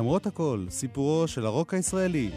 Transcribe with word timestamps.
למרות 0.00 0.26
הכל, 0.26 0.64
סיפורו 0.70 1.28
של 1.28 1.46
הרוק 1.46 1.74
הישראלי. 1.74 2.30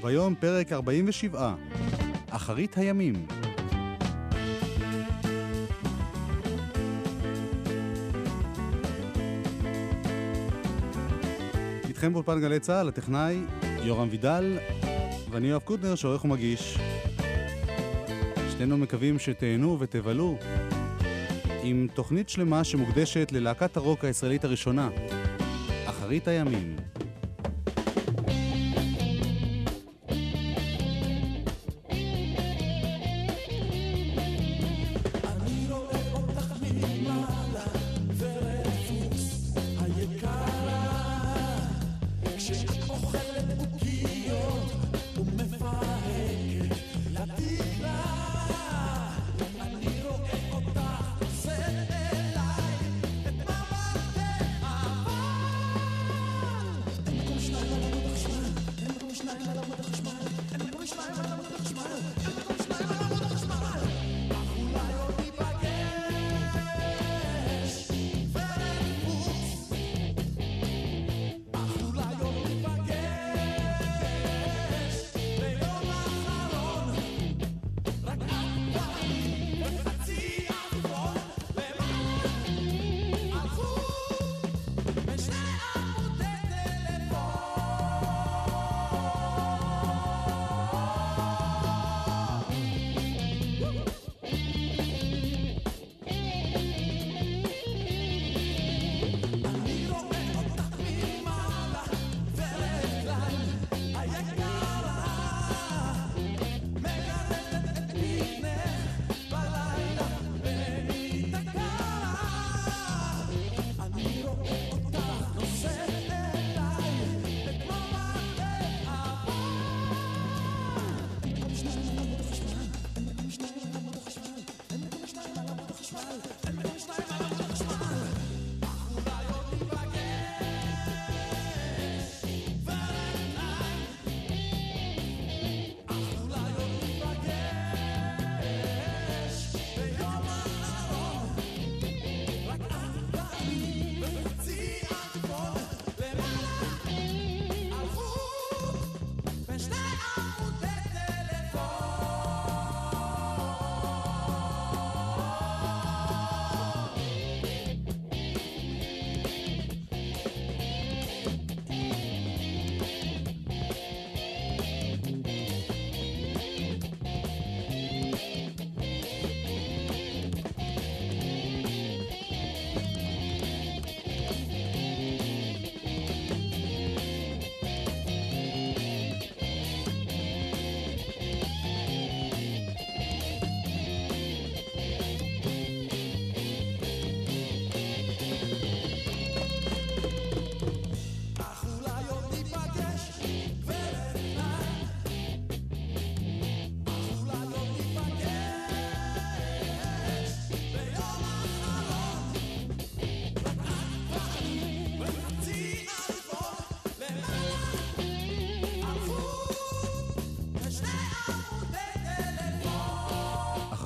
והיום 0.00 0.34
פרק 0.34 0.72
47, 0.72 1.54
אחרית 2.30 2.78
הימים. 2.78 3.26
איתכם 11.88 12.12
באולפן 12.12 12.40
גלי 12.40 12.60
צה"ל, 12.60 12.88
הטכנאי 12.88 13.40
יורם 13.82 14.08
וידל, 14.10 14.58
ואני 15.30 15.46
יואב 15.46 15.62
קוטנר, 15.62 15.94
שעורך 15.94 16.24
ומגיש. 16.24 16.78
שנינו 18.52 18.76
מקווים 18.78 19.18
שתהנו 19.18 19.76
ותבלו 19.80 20.38
עם 21.62 21.86
תוכנית 21.94 22.28
שלמה 22.28 22.64
שמוקדשת 22.64 23.32
ללהקת 23.32 23.76
הרוק 23.76 24.04
הישראלית 24.04 24.44
הראשונה, 24.44 24.88
אחרית 26.06 26.28
הימים. 26.28 26.76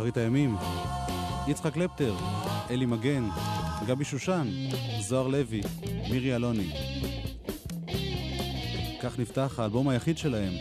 אחרית 0.01 0.17
הימים, 0.17 0.57
יצחק 1.49 1.75
קלפטר, 1.75 2.15
אלי 2.71 2.87
מגן, 2.87 3.29
גבי 3.87 4.05
שושן, 4.05 4.49
זוהר 5.01 5.27
לוי, 5.27 5.61
מירי 6.11 6.37
אלוני. 6.37 6.71
כך 9.03 9.19
נפתח 9.19 9.55
האלבום 9.59 9.89
היחיד 9.89 10.19
שלהם, 10.19 10.53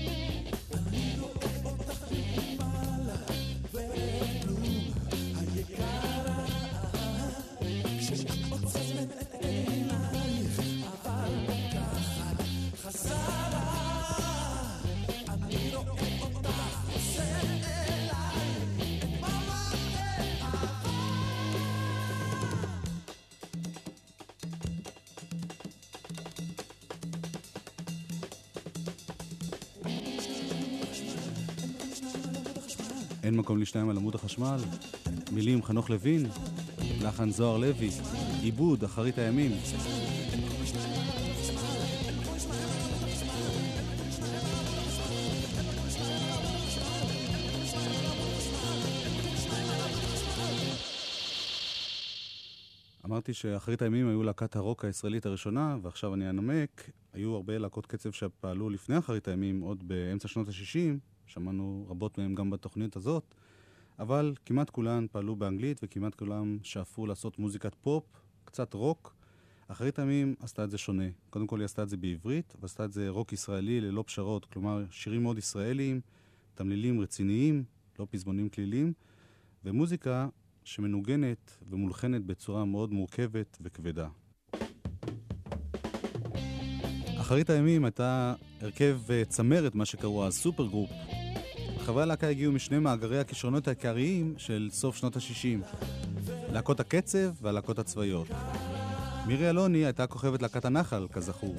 החשמל, 34.42 34.60
מילים 35.32 35.64
חנוך 35.64 35.90
לוין, 35.90 36.26
לחן 37.02 37.30
זוהר 37.30 37.58
לוי, 37.58 37.90
עיבוד 38.42 38.84
אחרית 38.84 39.18
הימים. 39.18 39.52
אמרתי 53.06 53.34
שאחרית 53.34 53.82
הימים 53.82 54.08
היו 54.08 54.24
להקת 54.24 54.56
הרוק 54.56 54.86
הישראלית 54.86 55.26
הראשונה, 55.26 55.78
ועכשיו 55.82 56.14
אני 56.14 56.30
אנמק. 56.30 56.90
היו 57.14 57.36
הרבה 57.36 57.58
להקות 57.58 57.86
קצב 57.86 58.12
שפעלו 58.12 58.70
לפני 58.70 58.98
אחרית 58.98 59.28
הימים, 59.28 59.62
עוד 59.62 59.88
באמצע 59.88 60.28
שנות 60.28 60.48
ה-60, 60.48 61.00
שמענו 61.26 61.86
רבות 61.90 62.18
מהם 62.18 62.36
גם 62.36 62.50
בתוכנית 62.50 62.96
הזאת, 62.96 63.36
אבל 64.00 64.34
כמעט 64.46 64.70
כולן 64.70 65.06
פעלו 65.12 65.36
באנגלית 65.36 65.80
וכמעט 65.84 66.16
כולם 66.16 66.58
שאפו 66.64 67.06
לעשות 67.06 67.40
מוזיקת 67.40 67.76
פופ, 67.76 68.04
קצת 68.46 68.74
רוק. 68.74 69.16
אחרית 69.68 70.00
הימים 70.00 70.36
עשתה 70.40 70.64
את 70.64 70.72
זה 70.72 70.78
שונה. 70.78 71.04
קודם 71.30 71.48
כל 71.48 71.60
היא 71.60 71.66
עשתה 71.66 71.84
את 71.84 71.90
זה 71.90 71.98
בעברית, 71.98 72.56
ועשתה 72.62 72.86
את 72.86 72.94
זה 72.94 73.10
רוק 73.10 73.34
ישראלי 73.34 73.82
ללא 73.82 74.04
פשרות, 74.08 74.46
כלומר 74.46 74.86
שירים 74.92 75.24
מאוד 75.24 75.38
ישראליים, 75.38 76.02
תמלילים 76.56 77.02
רציניים, 77.02 77.64
לא 78.00 78.08
פזמונים 78.12 78.50
כלילים, 78.50 78.94
ומוזיקה 79.66 80.28
שמנוגנת 80.64 81.58
ומולחנת 81.70 82.26
בצורה 82.26 82.66
מאוד 82.66 82.92
מורכבת 82.92 83.58
וכבדה. 83.62 84.08
אחרית 87.20 87.50
הימים 87.50 87.86
הייתה 87.86 88.34
הרכב 88.62 89.00
אה, 89.10 89.26
צמרת, 89.26 89.76
מה 89.76 89.86
שקראו 89.86 90.26
אז 90.26 90.34
super 90.38 90.68
group. 90.68 91.19
חברי 91.90 92.04
הלהקה 92.04 92.28
הגיעו 92.28 92.52
משני 92.52 92.80
מאגרי 92.80 93.20
הכישרונות 93.20 93.68
העיקריים 93.68 94.34
של 94.38 94.70
סוף 94.72 94.96
שנות 94.96 95.16
ה-60, 95.16 95.78
להקות 96.52 96.80
הקצב 96.80 97.30
והלהקות 97.42 97.80
הצבאיות. 97.80 98.28
מירי 99.28 99.50
אלוני 99.50 99.78
הייתה 99.78 100.08
כוכבת 100.08 100.42
להקת 100.42 100.66
הנחל, 100.66 101.08
כזכור. 101.12 101.56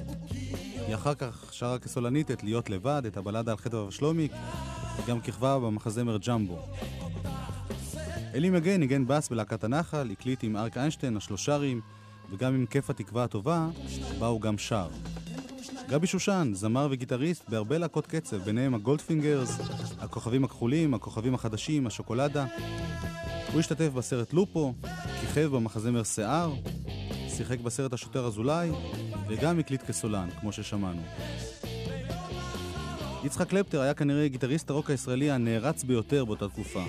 היא 0.87 0.95
אחר 0.95 1.13
כך 1.15 1.49
שרה 1.51 1.79
כסולנית 1.79 2.31
את 2.31 2.43
להיות 2.43 2.69
לבד, 2.69 3.01
את 3.07 3.17
הבלדה 3.17 3.51
על 3.51 3.57
חטא 3.57 3.75
ושלומיק, 3.75 4.31
וגם 4.97 5.21
כיכבה 5.21 5.59
במחזמר 5.59 6.17
ג'מבו. 6.27 6.59
אלי 8.33 8.49
מגן 8.49 8.79
ניגן 8.79 9.07
בס 9.07 9.29
בלהקת 9.29 9.63
הנחל, 9.63 10.11
הקליט 10.11 10.43
עם 10.43 10.55
אריק 10.55 10.77
איינשטיין, 10.77 11.17
השלושרים, 11.17 11.81
וגם 12.31 12.53
עם 12.55 12.65
כיף 12.65 12.89
התקווה 12.89 13.23
הטובה, 13.23 13.67
בה 14.19 14.27
הוא 14.27 14.41
גם 14.41 14.57
שר. 14.57 14.87
גבי 15.91 16.07
שושן, 16.07 16.51
זמר 16.53 16.87
וגיטריסט 16.91 17.49
בהרבה 17.49 17.77
להקות 17.77 18.07
קצב, 18.07 18.37
ביניהם 18.37 18.73
הגולדפינגרס, 18.73 19.59
הכוכבים 19.99 20.43
הכחולים, 20.43 20.93
הכוכבים 20.93 21.33
החדשים, 21.33 21.87
השוקולדה. 21.87 22.45
הוא 23.51 23.59
השתתף 23.59 23.89
בסרט 23.93 24.33
לופו, 24.33 24.73
כיכב 25.21 25.49
במחזמר 25.55 26.03
שיער, 26.03 26.53
שיחק 27.29 27.59
בסרט 27.59 27.93
השוטר 27.93 28.25
אזולאי, 28.25 28.71
וגם 29.27 29.59
הקליט 29.59 29.81
כסולן, 29.81 30.29
כמו 30.39 30.51
ששמענו. 30.51 31.01
יצחק 33.23 33.47
קלפטר 33.49 33.81
היה 33.81 33.93
כנראה 33.93 34.27
גיטריסט 34.27 34.69
הרוק 34.69 34.89
הישראלי 34.89 35.31
הנערץ 35.31 35.83
ביותר 35.83 36.25
באותה 36.25 36.47
תקופה. 36.47 36.83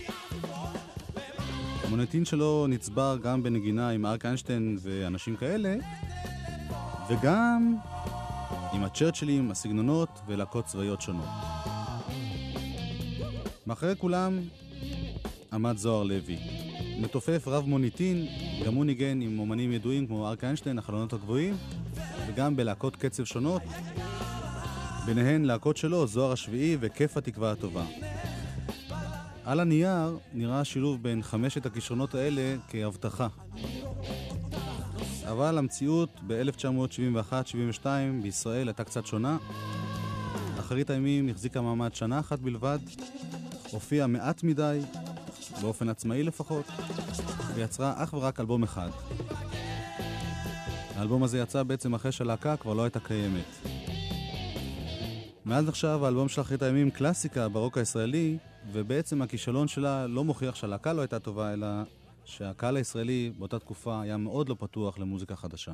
המוניטין 1.84 2.24
שלו 2.24 2.66
נצבר 2.68 3.16
גם 3.22 3.42
בנגינה 3.42 3.88
עם 3.90 4.06
ארק 4.06 4.26
איינשטיין 4.26 4.78
ואנשים 4.82 5.36
כאלה, 5.36 5.76
וגם 7.08 7.76
עם 8.82 8.86
הצ'רצ'לים, 8.86 9.50
הסגנונות 9.50 10.20
ולהקות 10.26 10.64
צבאיות 10.64 11.00
שונות. 11.00 11.28
מאחורי 13.66 13.96
כולם 13.98 14.40
עמד 15.52 15.76
זוהר 15.76 16.02
לוי. 16.02 16.38
מתופף 17.00 17.42
רב 17.46 17.64
מוניטין, 17.66 18.26
גם 18.66 18.74
הוא 18.74 18.84
ניגן 18.84 19.20
עם 19.20 19.38
אומנים 19.38 19.72
ידועים 19.72 20.06
כמו 20.06 20.28
ארק 20.28 20.44
איינשטיין, 20.44 20.78
החלונות 20.78 21.12
הגבוהים, 21.12 21.56
וגם 22.28 22.56
בלהקות 22.56 22.96
קצב 22.96 23.24
שונות, 23.24 23.62
ביניהן 25.06 25.44
להקות 25.44 25.76
שלו, 25.76 26.06
זוהר 26.06 26.32
השביעי 26.32 26.76
וכיף 26.80 27.16
התקווה 27.16 27.52
הטובה. 27.52 27.84
על 29.44 29.60
הנייר 29.60 30.18
נראה 30.32 30.60
השילוב 30.60 31.02
בין 31.02 31.22
חמשת 31.22 31.66
הכישרונות 31.66 32.14
האלה 32.14 32.56
כהבטחה. 32.68 33.28
אבל 35.32 35.58
המציאות 35.58 36.20
ב-1971-72 36.26 37.86
בישראל 38.22 38.68
הייתה 38.68 38.84
קצת 38.84 39.06
שונה. 39.06 39.36
אחרית 40.60 40.90
הימים 40.90 41.28
החזיקה 41.28 41.60
מעמד 41.60 41.94
שנה 41.94 42.20
אחת 42.20 42.38
בלבד, 42.38 42.78
הופיעה 43.70 44.06
מעט 44.06 44.42
מדי, 44.42 44.80
באופן 45.60 45.88
עצמאי 45.88 46.22
לפחות, 46.22 46.64
ויצרה 47.54 47.94
אך 47.96 48.14
ורק 48.14 48.40
אלבום 48.40 48.62
אחד. 48.62 48.90
האלבום 50.96 51.22
הזה 51.22 51.38
יצא 51.38 51.62
בעצם 51.62 51.94
אחרי 51.94 52.12
שהלהקה 52.12 52.56
כבר 52.56 52.74
לא 52.74 52.82
הייתה 52.82 53.00
קיימת. 53.00 53.66
מאז 55.46 55.68
עכשיו 55.68 56.04
האלבום 56.04 56.28
של 56.28 56.40
אחרית 56.40 56.62
הימים 56.62 56.90
קלאסיקה 56.90 57.48
ברוק 57.48 57.78
הישראלי, 57.78 58.36
ובעצם 58.72 59.22
הכישלון 59.22 59.68
שלה 59.68 60.06
לא 60.06 60.24
מוכיח 60.24 60.54
שהלהקה 60.54 60.92
לא 60.92 61.00
הייתה 61.00 61.18
טובה, 61.18 61.52
אלא 61.52 61.66
שהקהל 62.24 62.76
הישראלי 62.76 63.32
באותה 63.38 63.58
תקופה 63.58 64.00
היה 64.00 64.16
מאוד 64.16 64.48
לא 64.48 64.56
פתוח 64.58 64.98
למוזיקה 64.98 65.36
חדשה. 65.36 65.72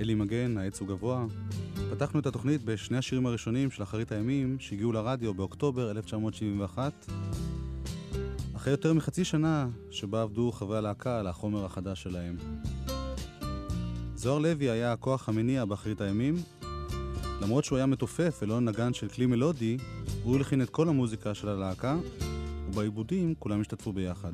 אלי 0.00 0.14
מגן, 0.14 0.58
העץ 0.58 0.80
הוא 0.80 0.88
גבוה. 0.88 1.26
פתחנו 1.90 2.20
את 2.20 2.26
התוכנית 2.26 2.64
בשני 2.64 2.98
השירים 2.98 3.26
הראשונים 3.26 3.70
של 3.70 3.82
אחרית 3.82 4.12
הימים 4.12 4.56
שהגיעו 4.60 4.92
לרדיו 4.92 5.34
באוקטובר 5.34 5.90
1971. 5.90 7.06
אחרי 8.56 8.72
יותר 8.72 8.92
מחצי 8.92 9.24
שנה 9.24 9.68
שבה 9.90 10.22
עבדו 10.22 10.52
חברי 10.52 10.78
הלהקה 10.78 11.20
על 11.20 11.26
החומר 11.26 11.64
החדש 11.64 12.02
שלהם. 12.02 12.36
זוהר 14.14 14.38
לוי 14.38 14.70
היה 14.70 14.92
הכוח 14.92 15.28
המניע 15.28 15.64
באחרית 15.64 16.00
הימים. 16.00 16.34
למרות 17.42 17.64
שהוא 17.64 17.76
היה 17.76 17.86
מתופף 17.86 18.38
ולא 18.42 18.60
נגן 18.60 18.94
של 18.94 19.08
כלי 19.08 19.26
מלודי, 19.26 19.76
הוא 20.22 20.36
הלחין 20.36 20.62
את 20.62 20.70
כל 20.70 20.88
המוזיקה 20.88 21.34
של 21.34 21.48
הלהקה, 21.48 21.96
ובעיבודים 22.68 23.34
כולם 23.38 23.60
השתתפו 23.60 23.92
ביחד. 23.92 24.32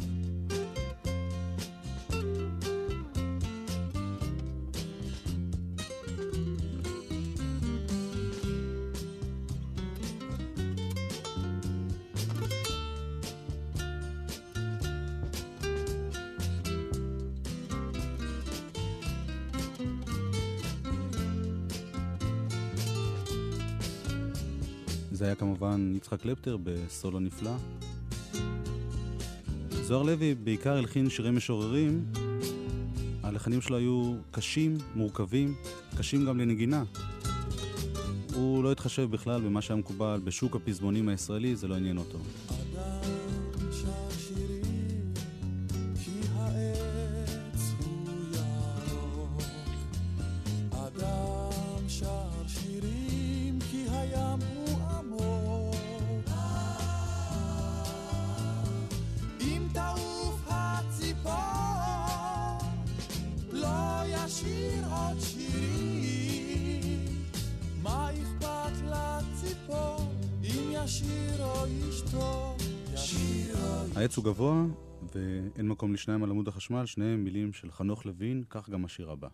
יצחק 26.01 26.21
קלפטר 26.21 26.57
בסולו 26.63 27.21
נפלא. 27.21 27.51
זוהר 29.83 30.03
לוי 30.03 30.35
בעיקר 30.35 30.77
הלחין 30.77 31.11
שירי 31.11 31.31
משוררים, 31.31 32.05
הלחנים 33.23 33.61
שלו 33.61 33.77
היו 33.77 34.15
קשים, 34.31 34.79
מורכבים, 34.95 35.55
קשים 35.99 36.27
גם 36.27 36.39
לנגינה. 36.39 36.85
הוא 38.35 38.65
לא 38.65 38.73
התחשב 38.73 39.11
בכלל 39.11 39.41
במה 39.41 39.63
שהיה 39.63 39.79
מקובל 39.79 40.21
בשוק 40.25 40.57
הפזמונים 40.57 41.09
הישראלי, 41.09 41.57
זה 41.57 41.69
לא 41.69 41.75
עניין 41.75 41.99
אותו. 41.99 42.19
ואין 75.15 75.69
מקום 75.69 75.95
לשניים 75.95 76.23
על 76.23 76.31
עמוד 76.31 76.49
החשמל, 76.49 76.87
שניהם 76.87 77.25
מילים 77.25 77.53
של 77.53 77.71
חנוך 77.71 78.07
לוין, 78.07 78.43
כך 78.51 78.71
גם 78.71 78.85
השיר 78.85 79.11
הבא. 79.11 79.29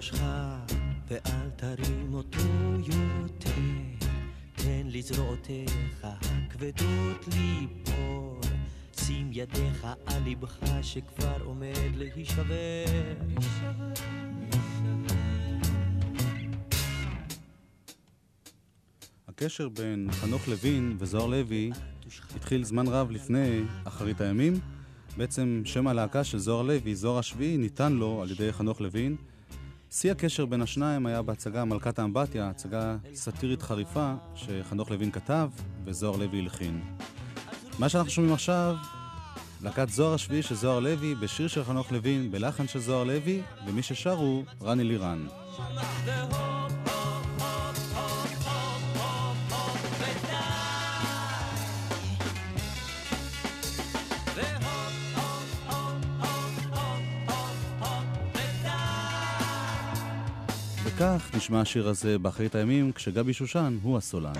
ראשך 0.00 0.22
ואל 1.08 1.50
תרים 1.56 2.14
אותו 2.14 2.38
יותר, 2.86 4.06
תן 4.54 4.86
לזרועותיך 4.86 6.04
הכבדות 6.04 7.28
ליפול. 7.28 8.59
ידיך 9.32 9.86
על 10.06 10.22
ליבך 10.22 10.58
שכבר 10.82 11.42
עומד 11.44 11.92
להישבר. 11.96 12.84
הקשר 19.28 19.68
בין 19.68 20.08
חנוך 20.12 20.48
לוין 20.48 20.96
וזוהר 20.98 21.26
לוי 21.26 21.70
התחיל 22.36 22.64
זמן 22.64 22.86
רב 22.86 23.10
לפני 23.10 23.60
אחרית 23.84 24.20
הימים. 24.20 24.60
בעצם 25.16 25.62
שם 25.64 25.86
הלהקה 25.86 26.24
של 26.24 26.38
זוהר 26.38 26.62
לוי, 26.62 26.94
זוהר 26.94 27.18
השביעי, 27.18 27.56
ניתן 27.56 27.92
לו 27.92 28.22
על 28.22 28.30
ידי 28.30 28.52
חנוך 28.52 28.80
לוין. 28.80 29.16
שיא 29.90 30.12
הקשר 30.12 30.46
בין 30.46 30.62
השניים 30.62 31.06
היה 31.06 31.22
בהצגה 31.22 31.64
מלכת 31.64 31.98
האמבטיה, 31.98 32.48
הצגה 32.48 32.96
סאטירית 33.14 33.62
חריפה 33.62 34.14
שחנוך 34.34 34.90
לוין 34.90 35.10
כתב 35.10 35.50
וזוהר 35.84 36.16
לוי 36.16 36.38
הלחין. 36.38 36.80
מה 37.78 37.88
שאנחנו 37.88 38.10
שומעים 38.10 38.34
עכשיו 38.34 38.76
להקת 39.62 39.88
זוהר 39.88 40.14
השביעי 40.14 40.42
של 40.42 40.54
זוהר 40.54 40.80
לוי, 40.80 41.14
בשיר 41.14 41.48
של 41.48 41.64
חנוך 41.64 41.92
לוין, 41.92 42.30
בלחן 42.30 42.68
של 42.68 42.78
זוהר 42.78 43.04
לוי, 43.04 43.42
ומי 43.66 43.82
ששר 43.82 44.12
הוא 44.14 44.44
רני 44.62 44.84
לירן. 44.84 45.26
וכך 60.84 61.30
נשמע 61.36 61.60
השיר 61.60 61.88
הזה 61.88 62.18
באחרית 62.18 62.54
הימים, 62.54 62.92
כשגבי 62.92 63.32
שושן 63.32 63.78
הוא 63.82 63.98
הסולן. 63.98 64.32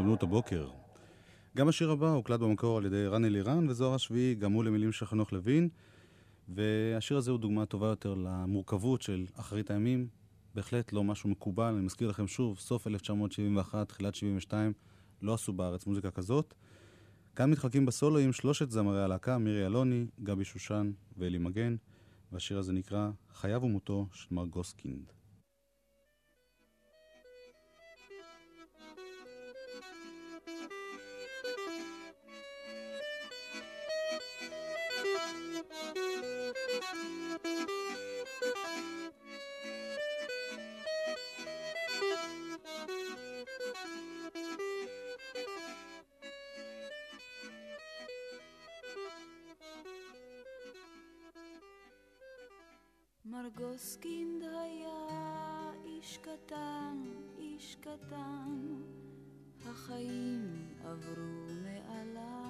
בהתעמלות 0.00 0.22
הבוקר. 0.22 0.68
גם 1.56 1.68
השיר 1.68 1.90
הבא 1.90 2.12
הוקלט 2.12 2.40
במקור 2.40 2.78
על 2.78 2.86
ידי 2.86 3.06
רן 3.06 3.24
אלירן 3.24 3.68
וזוהר 3.68 3.94
השביעי, 3.94 4.34
גם 4.34 4.52
הוא 4.52 4.64
למילים 4.64 4.92
של 4.92 5.06
חנוך 5.06 5.32
לוין. 5.32 5.68
והשיר 6.48 7.16
הזה 7.16 7.30
הוא 7.30 7.38
דוגמה 7.38 7.66
טובה 7.66 7.86
יותר 7.86 8.14
למורכבות 8.14 9.02
של 9.02 9.26
אחרית 9.34 9.70
הימים. 9.70 10.08
בהחלט 10.54 10.92
לא 10.92 11.04
משהו 11.04 11.28
מקובל, 11.28 11.74
אני 11.74 11.84
מזכיר 11.84 12.08
לכם 12.08 12.26
שוב, 12.26 12.58
סוף 12.58 12.86
1971, 12.86 13.88
תחילת 13.88 14.14
72, 14.14 14.72
לא 15.22 15.34
עשו 15.34 15.52
בארץ 15.52 15.86
מוזיקה 15.86 16.10
כזאת. 16.10 16.54
כאן 17.36 17.50
מתחלקים 17.50 17.86
בסולואים 17.86 18.32
שלושת 18.32 18.70
זמרי 18.70 19.02
הלהקה, 19.02 19.38
מירי 19.38 19.66
אלוני, 19.66 20.06
גבי 20.22 20.44
שושן 20.44 20.92
ואלי 21.16 21.38
מגן, 21.38 21.76
והשיר 22.32 22.58
הזה 22.58 22.72
נקרא 22.72 23.10
"חייו 23.32 23.62
ומותו 23.62 24.06
של 24.12 24.34
מר 24.34 24.46
גוסקינד". 24.46 25.19
מרגוסקינד 53.24 54.42
היה 54.42 55.70
איש 55.84 56.18
קטן, 56.18 56.96
איש 57.38 57.76
קטן, 57.80 58.82
החיים 59.66 60.68
עברו 60.84 61.46
מעליו. 61.62 62.49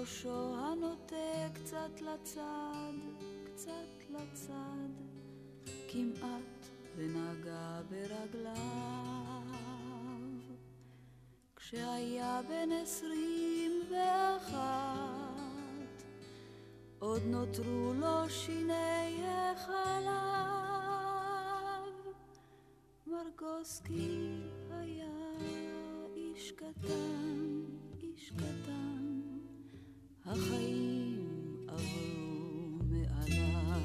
ראשו 0.00 0.54
הנוטה 0.56 1.48
קצת 1.54 2.00
לצד, 2.00 2.92
קצת 3.44 4.04
לצד, 4.10 4.90
כמעט 5.88 6.68
ונגע 6.96 7.80
ברגליו. 7.90 8.56
כשהיה 11.56 12.40
בן 12.48 12.72
עשרים 12.72 13.72
ואחת 13.90 14.56
עוד 16.98 17.22
נותרו 17.26 17.92
לו 17.94 18.30
שיני 18.30 19.26
החלב. 19.26 20.06
מרגוסקי 23.06 24.40
היה 24.70 25.32
איש 26.16 26.52
קטן, 26.52 27.64
איש 28.02 28.30
קטן, 28.30 29.05
החיים 30.26 31.46
עברו 31.68 32.78
מעליו. 32.90 33.80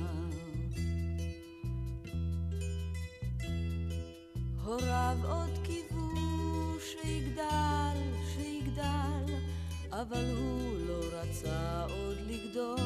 הוריו 4.65 5.17
עוד 5.23 5.59
קיוו 5.63 6.79
שיגדל, 6.79 7.97
שיגדל, 8.33 9.33
אבל 9.91 10.25
הוא 10.37 10.77
לא 10.87 10.99
רצה 11.11 11.85
עוד 11.89 12.17
לגדול. 12.27 12.77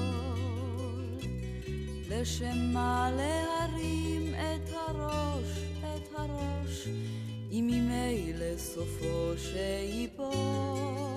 לשם 2.09 2.57
מה 2.73 3.11
להרים 3.11 4.33
את 4.33 4.69
הראש, 4.69 5.59
את 5.79 6.09
הראש, 6.15 6.87
אם 7.51 7.69
ממילא 7.71 8.57
סופו 8.57 9.33
שיפול. 9.37 11.14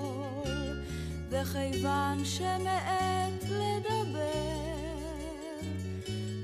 וכיוון 1.29 2.25
שמעת 2.25 3.43
לדבר, 3.43 4.19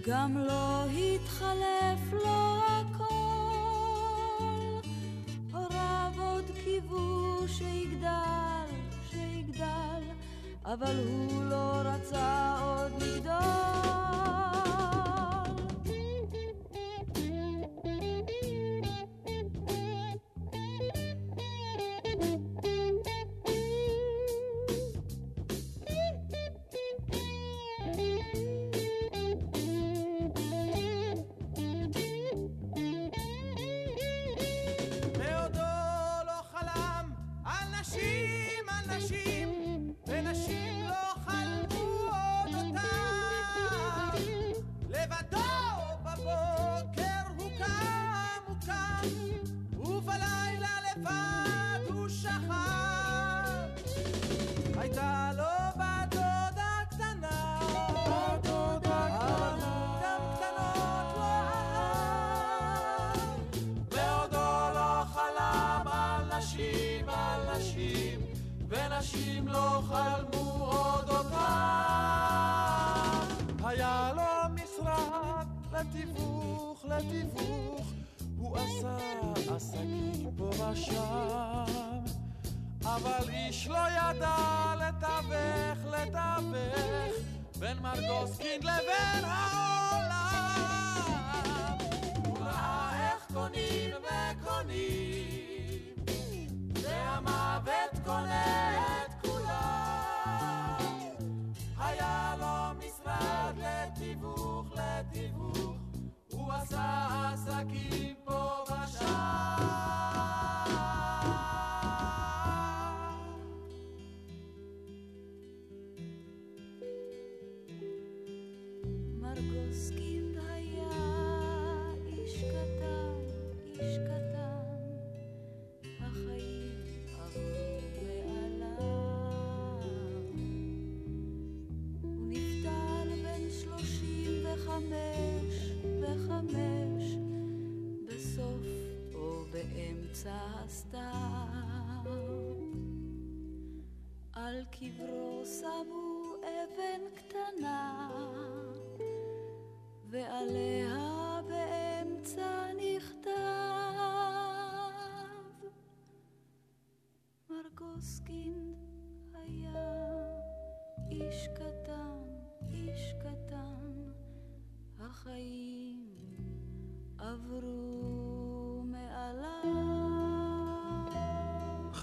גם 0.08 0.38
לא 0.38 0.86
התחלף 0.86 2.14
לו 2.14 2.58
הכל. 2.68 3.06
הוריו 5.54 6.12
עוד 6.18 6.46
קיוו 6.64 7.48
שיגדל 7.48 8.66
אבל 10.66 10.96
הוא 11.08 11.44
לא 11.44 11.72
רצה 11.86 12.56
עוד 12.62 12.92
לגדול. 13.02 14.05
your 88.26 88.34
skin 88.34 88.62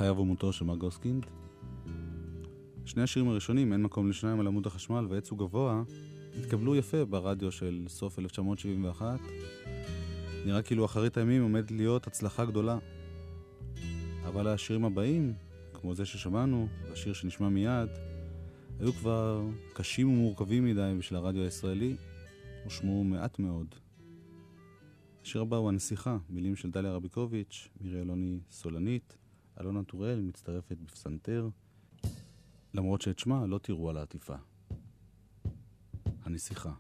חייו 0.03 0.19
ומותו 0.19 0.53
של 0.53 0.65
מרגוסקינד. 0.65 1.27
שני 2.85 3.03
השירים 3.03 3.29
הראשונים, 3.29 3.73
אין 3.73 3.83
מקום 3.83 4.11
לשניים 4.11 4.41
על 4.41 4.47
עמוד 4.47 4.67
החשמל 4.67 5.07
ועץ 5.09 5.31
הוא 5.31 5.39
גבוה, 5.39 5.83
התקבלו 6.39 6.77
יפה 6.77 7.05
ברדיו 7.05 7.53
של 7.53 7.85
סוף 7.89 8.19
1971. 8.19 9.21
נראה 10.47 10.63
כאילו 10.63 10.85
אחרית 10.85 11.17
הימים 11.17 11.43
עומד 11.43 11.71
להיות 11.71 12.07
הצלחה 12.07 12.45
גדולה. 12.45 12.79
אבל 14.27 14.49
השירים 14.49 14.85
הבאים, 14.85 15.35
כמו 15.75 15.95
זה 15.95 16.07
ששמענו, 16.07 16.69
והשיר 16.89 17.13
שנשמע 17.13 17.49
מיד, 17.49 17.89
היו 18.81 18.93
כבר 18.93 19.43
קשים 19.73 20.09
ומורכבים 20.09 20.65
מדי 20.65 20.95
בשביל 20.99 21.19
הרדיו 21.19 21.43
הישראלי, 21.43 21.97
הושמעו 22.65 23.05
מעט 23.05 23.39
מאוד. 23.39 23.75
השיר 25.23 25.41
הבא 25.43 25.57
הוא 25.57 25.69
הנסיכה, 25.69 26.19
מילים 26.31 26.57
של 26.57 26.71
דליה 26.71 26.93
רביקוביץ', 26.93 27.69
מירי 27.81 28.01
אלוני 28.01 28.39
סולנית, 28.51 29.17
אלונה 29.61 29.85
טוראל 29.85 30.21
מצטרפת 30.21 30.77
בפסנתר, 30.77 31.49
למרות 32.75 33.03
שאת 33.03 33.19
שמה 33.19 33.47
לא 33.47 33.59
תראו 33.59 33.91
על 33.91 33.97
העטיפה. 33.97 34.35
הנסיכה. 36.23 36.73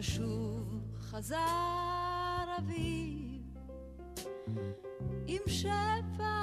ושוב 0.00 0.82
חזר 1.00 2.56
אביב 2.58 3.42
עם 5.26 5.38
שפע 5.46 6.36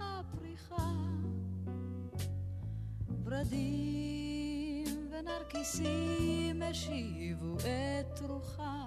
הפריחה. 0.00 0.92
ורדים 3.24 4.86
ונרקיסים 5.10 6.62
השיבו 6.62 7.56
את 7.56 8.20
רוחה 8.20 8.86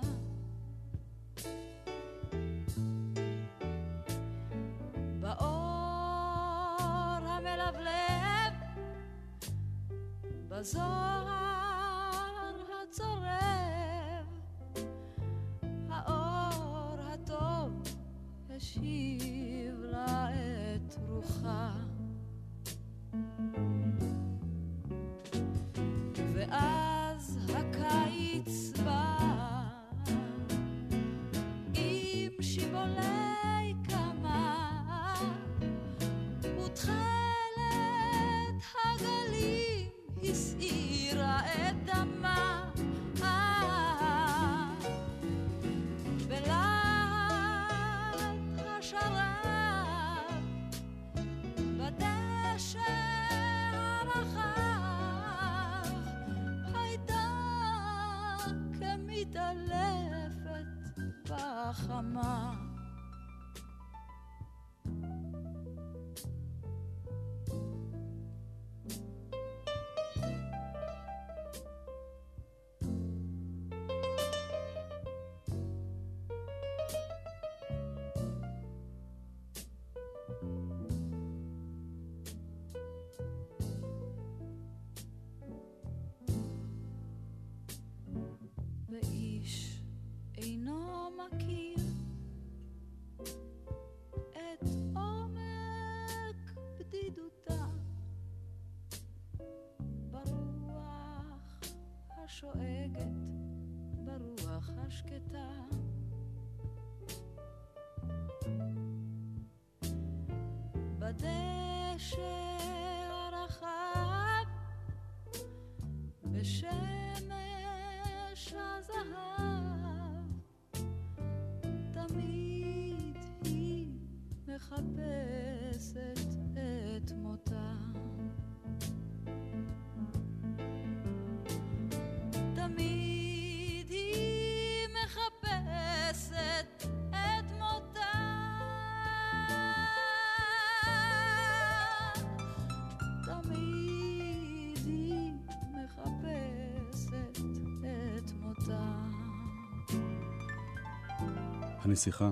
הנסיכה. 151.84 152.32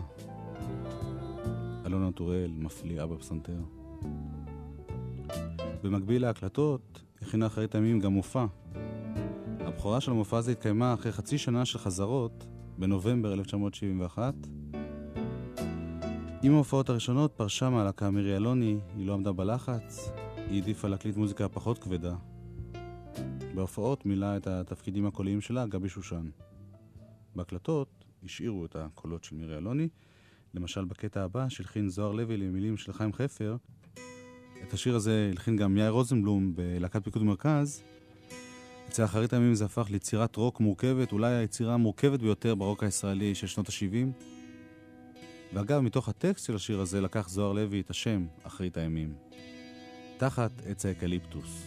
אלונה 1.86 2.12
טוראל 2.12 2.52
מפליאה 2.58 3.08
בפסנתר. 3.08 3.60
במקביל 5.84 6.22
להקלטות, 6.22 7.02
הכינה 7.22 7.48
אחרית 7.48 7.76
הימים 7.76 8.00
גם 8.00 8.14
מופע. 8.14 8.46
הבכורה 9.60 10.02
של 10.02 10.12
המופע 10.12 10.38
הזה 10.38 10.52
התקיימה 10.52 10.94
אחרי 10.94 11.12
חצי 11.12 11.38
שנה 11.38 11.66
של 11.66 11.80
חזרות, 11.80 12.48
בנובמבר 12.78 13.34
1971. 13.34 14.34
עם 16.44 16.54
ההופעות 16.54 16.90
הראשונות 16.90 17.34
פרשה 17.34 17.70
מהלהקה 17.70 18.10
מירי 18.10 18.36
אלוני, 18.36 18.78
היא 18.96 19.08
לא 19.08 19.14
עמדה 19.14 19.32
בלחץ, 19.32 20.12
היא 20.38 20.60
העדיפה 20.62 20.88
להקליט 20.88 21.18
מוזיקה 21.18 21.50
פחות 21.50 21.78
כבדה. 21.78 22.16
בהופעות 23.56 24.06
מילאה 24.06 24.38
את 24.38 24.48
התפקידים 24.48 25.06
הקוליים 25.06 25.42
שלה 25.42 25.66
גבי 25.66 25.90
שושן. 25.90 26.30
בהקלטות 27.36 28.01
השאירו 28.26 28.66
את 28.66 28.76
הקולות 28.76 29.24
של 29.24 29.36
מירי 29.36 29.58
אלוני, 29.58 29.88
למשל 30.54 30.86
בקטע 30.86 31.24
הבא 31.24 31.50
שהלחין 31.50 31.90
זוהר 31.90 32.12
לוי 32.12 32.38
למילים 32.38 32.78
של 32.78 32.94
חיים 32.94 33.14
חפר, 33.14 33.56
את 34.64 34.74
השיר 34.74 34.96
הזה 34.96 35.30
הלחין 35.32 35.56
גם 35.56 35.78
יאיר 35.78 35.90
רוזנבלום 35.90 36.56
בלהקת 36.56 37.04
פיקוד 37.04 37.24
מרכז. 37.24 37.84
אצל 38.88 39.04
אחרית 39.06 39.34
הימים 39.34 39.54
זה 39.54 39.66
הפך 39.66 39.88
ליצירת 39.90 40.36
רוק 40.36 40.60
מורכבת, 40.60 41.12
אולי 41.12 41.34
היצירה 41.34 41.74
המורכבת 41.74 42.20
ביותר 42.20 42.56
ברוק 42.56 42.84
הישראלי 42.84 43.36
של 43.36 43.48
שנות 43.48 43.70
ה-70. 43.70 44.26
ואגב, 45.54 45.80
מתוך 45.80 46.10
הטקסט 46.10 46.46
של 46.46 46.56
השיר 46.56 46.80
הזה 46.80 47.02
לקח 47.02 47.30
זוהר 47.30 47.54
לוי 47.54 47.80
את 47.80 47.90
השם 47.90 48.26
אחרית 48.44 48.78
הימים. 48.78 49.14
תחת 50.18 50.52
עץ 50.66 50.86
האקליפטוס. 50.86 51.64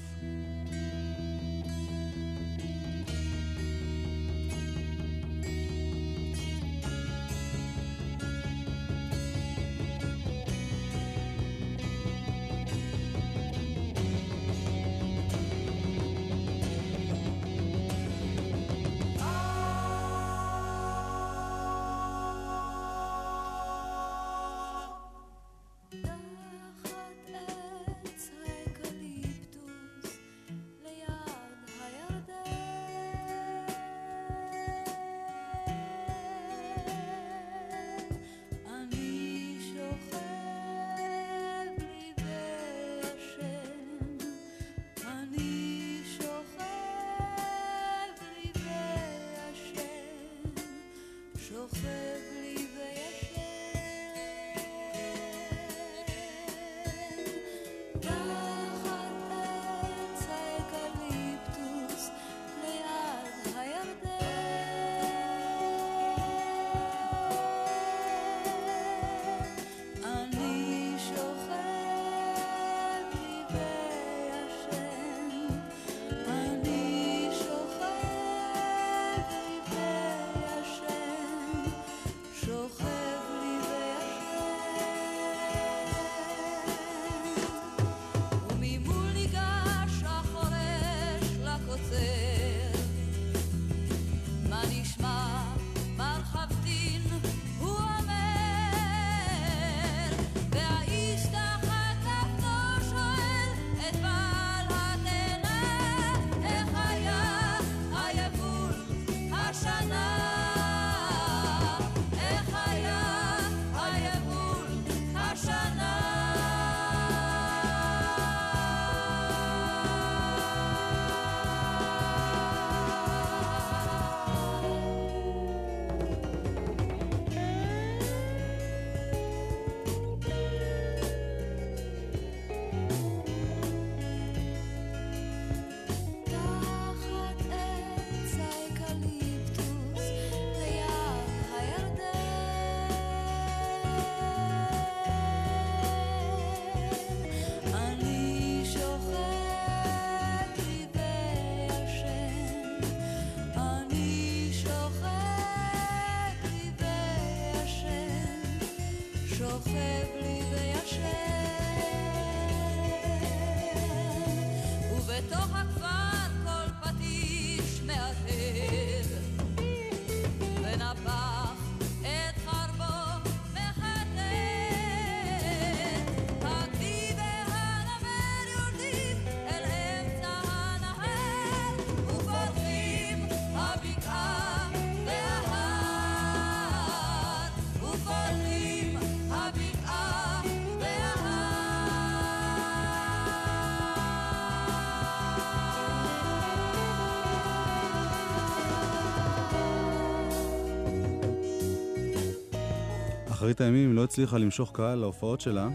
אחרית 203.45 203.61
הימים 203.61 203.95
לא 203.95 204.05
הצליחה 204.05 204.39
למשוך 204.39 204.71
קהל 204.73 204.99
להופעות 204.99 205.41
שלה. 205.41 205.69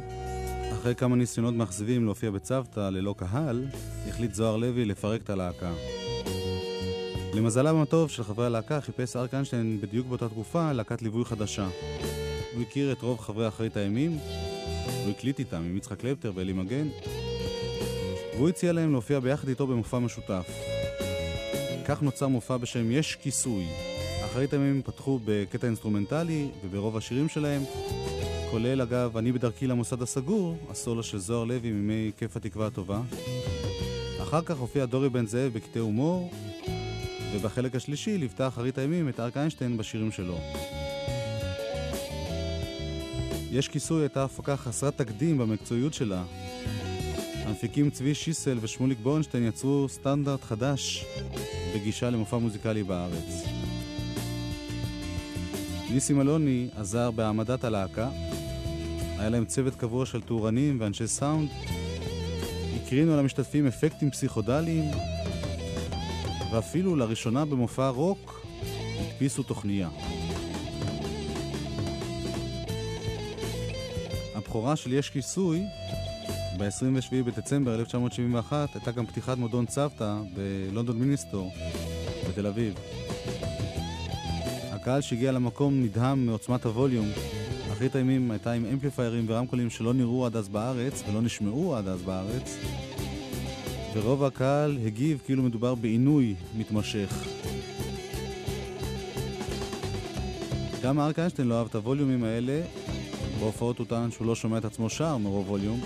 אחרי 0.73 0.95
כמה 0.95 1.15
ניסיונות 1.15 1.53
מאכזבים 1.53 2.05
להופיע 2.05 2.31
בצוותא 2.31 2.79
ללא 2.79 3.15
קהל, 3.17 3.65
החליט 4.07 4.33
זוהר 4.33 4.57
לוי 4.57 4.85
לפרק 4.85 5.21
את 5.21 5.29
הלהקה. 5.29 5.73
למזלם 7.33 7.81
הטוב 7.81 8.09
של 8.09 8.23
חברי 8.23 8.45
הלהקה 8.45 8.81
חיפש 8.81 9.15
אריק 9.15 9.33
איינשטיין 9.33 9.81
בדיוק 9.81 10.07
באותה 10.07 10.29
תקופה 10.29 10.71
להקת 10.71 11.01
ליווי 11.01 11.25
חדשה. 11.25 11.67
הוא 12.53 12.61
הכיר 12.61 12.91
את 12.91 13.01
רוב 13.01 13.19
חברי 13.19 13.47
אחרית 13.47 13.77
הימים, 13.77 14.17
הוא 15.03 15.11
הקליט 15.11 15.39
איתם 15.39 15.63
עם 15.63 15.77
יצחק 15.77 16.03
לבטר 16.03 16.31
ואלי 16.35 16.53
מגן, 16.53 16.87
והוא 18.35 18.49
הציע 18.49 18.73
להם 18.73 18.91
להופיע 18.91 19.19
ביחד 19.19 19.47
איתו 19.47 19.67
במופע 19.67 19.99
משותף. 19.99 20.47
כך 21.87 22.01
נוצר 22.01 22.27
מופע 22.27 22.57
בשם 22.57 22.91
יש 22.91 23.15
כיסוי, 23.15 23.65
אחרית 24.31 24.53
הימים 24.53 24.81
פתחו 24.85 25.19
בקטע 25.25 25.67
אינסטרומנטלי 25.67 26.47
וברוב 26.63 26.97
השירים 26.97 27.29
שלהם, 27.29 27.61
כולל 28.51 28.81
אגב 28.81 29.17
"אני 29.17 29.31
בדרכי 29.31 29.67
למוסד 29.67 30.01
הסגור", 30.01 30.57
הסולו 30.69 31.03
של 31.03 31.17
זוהר 31.17 31.43
לוי 31.43 31.71
מימי 31.71 32.11
כיף 32.17 32.37
התקווה 32.37 32.67
הטובה. 32.67 33.01
אחר 34.21 34.41
כך 34.41 34.57
הופיע 34.57 34.85
דורי 34.85 35.09
בן 35.09 35.25
זאב 35.25 35.51
בקטעי 35.53 35.81
הומור, 35.81 36.31
ובחלק 37.33 37.75
השלישי 37.75 38.17
ליוותה 38.17 38.47
אחרית 38.47 38.77
הימים 38.77 39.09
את 39.09 39.19
אריק 39.19 39.37
איינשטיין 39.37 39.77
בשירים 39.77 40.11
שלו. 40.11 40.37
יש 43.51 43.67
כיסוי 43.67 44.01
הייתה 44.01 44.23
הפקה 44.23 44.57
חסרת 44.57 44.97
תקדים 44.97 45.37
במקצועיות 45.37 45.93
שלה. 45.93 46.23
המפיקים 47.45 47.89
צבי 47.89 48.15
שיסל 48.15 48.57
ושמוליק 48.61 48.97
בורנשטיין 49.03 49.47
יצרו 49.47 49.89
סטנדרט 49.89 50.43
חדש 50.43 51.05
בגישה 51.75 52.09
למופע 52.09 52.37
מוזיקלי 52.37 52.83
בארץ. 52.83 53.58
ניסים 55.91 56.21
אלוני 56.21 56.69
עזר 56.75 57.11
בהעמדת 57.11 57.63
הלהקה, 57.63 58.09
היה 59.17 59.29
להם 59.29 59.45
צוות 59.45 59.75
קבוע 59.75 60.05
של 60.05 60.21
טורנים 60.21 60.77
ואנשי 60.81 61.07
סאונד, 61.07 61.49
הקרינו 62.75 63.17
למשתתפים 63.17 63.67
אפקטים 63.67 64.11
פסיכודליים, 64.11 64.91
ואפילו 66.51 66.95
לראשונה 66.95 67.45
במופע 67.45 67.89
רוק 67.89 68.45
הדפיסו 68.99 69.43
תוכניה. 69.43 69.89
הבכורה 74.35 74.75
של 74.75 74.93
יש 74.93 75.09
כיסוי 75.09 75.63
ב-27 76.57 77.23
בדצמבר 77.25 77.75
1971 77.75 78.75
הייתה 78.75 78.91
גם 78.91 79.05
פתיחת 79.05 79.37
מועדון 79.37 79.65
צוותא 79.65 80.17
בלונדון 80.33 80.97
מיניסטור 80.97 81.51
בתל 82.29 82.47
אביב. 82.47 82.73
הקהל 84.81 85.01
שהגיע 85.01 85.31
למקום 85.31 85.83
נדהם 85.83 86.25
מעוצמת 86.25 86.65
הווליום. 86.65 87.07
אחרית 87.73 87.95
הימים 87.95 88.31
הייתה 88.31 88.51
עם 88.51 88.65
אמפליפיירים 88.65 89.25
ורמקולים 89.27 89.69
שלא 89.69 89.93
נראו 89.93 90.25
עד 90.25 90.35
אז 90.35 90.49
בארץ 90.49 91.03
ולא 91.09 91.21
נשמעו 91.21 91.75
עד 91.75 91.87
אז 91.87 92.01
בארץ, 92.01 92.57
ורוב 93.93 94.23
הקהל 94.23 94.77
הגיב 94.85 95.21
כאילו 95.25 95.43
מדובר 95.43 95.75
בעינוי 95.75 96.35
מתמשך. 96.57 97.27
גם 100.83 100.99
אריק 100.99 101.19
איינשטיין 101.19 101.47
לא 101.47 101.59
אהב 101.59 101.67
את 101.67 101.75
הווליומים 101.75 102.23
האלה, 102.23 102.61
בהופעות 103.39 103.79
הוא 103.79 103.87
טען 103.87 104.11
שהוא 104.11 104.27
לא 104.27 104.35
שומע 104.35 104.57
את 104.57 104.65
עצמו 104.65 104.89
שר 104.89 105.17
מרוב 105.17 105.49
ווליום, 105.49 105.79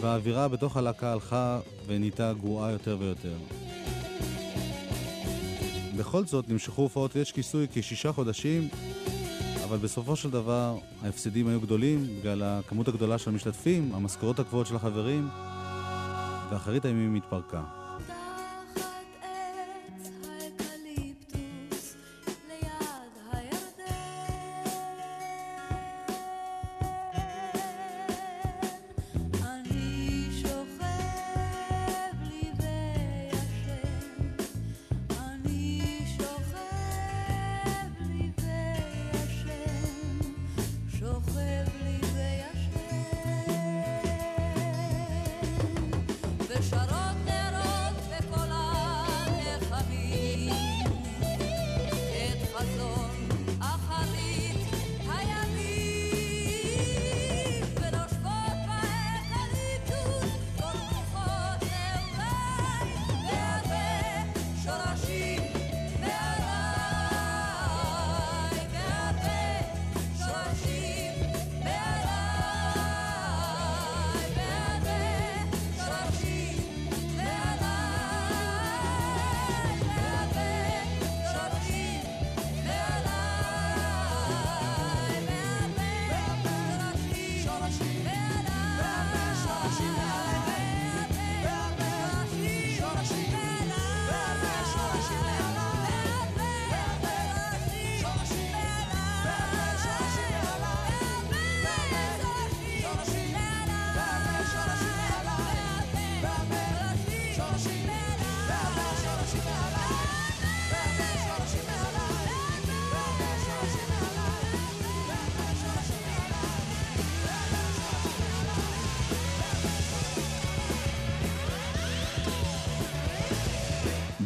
והאווירה 0.00 0.48
בתוך 0.48 0.76
הלהקה 0.76 1.12
הלכה 1.12 1.60
ונהייתה 1.86 2.32
גרועה 2.32 2.70
יותר 2.70 2.96
ויותר. 3.00 3.61
בכל 6.02 6.24
זאת 6.24 6.48
נמשכו 6.48 6.82
הופעות 6.82 7.16
יש 7.16 7.32
כיסוי 7.32 7.66
כשישה 7.72 8.12
חודשים, 8.12 8.68
אבל 9.64 9.76
בסופו 9.76 10.16
של 10.16 10.30
דבר 10.30 10.78
ההפסדים 11.02 11.48
היו 11.48 11.60
גדולים 11.60 12.06
בגלל 12.20 12.42
הכמות 12.42 12.88
הגדולה 12.88 13.18
של 13.18 13.30
המשתתפים, 13.30 13.94
המשכורות 13.94 14.38
הגבוהות 14.38 14.66
של 14.66 14.76
החברים, 14.76 15.28
ואחרית 16.50 16.84
הימים 16.84 17.14
התפרקה. 17.14 17.81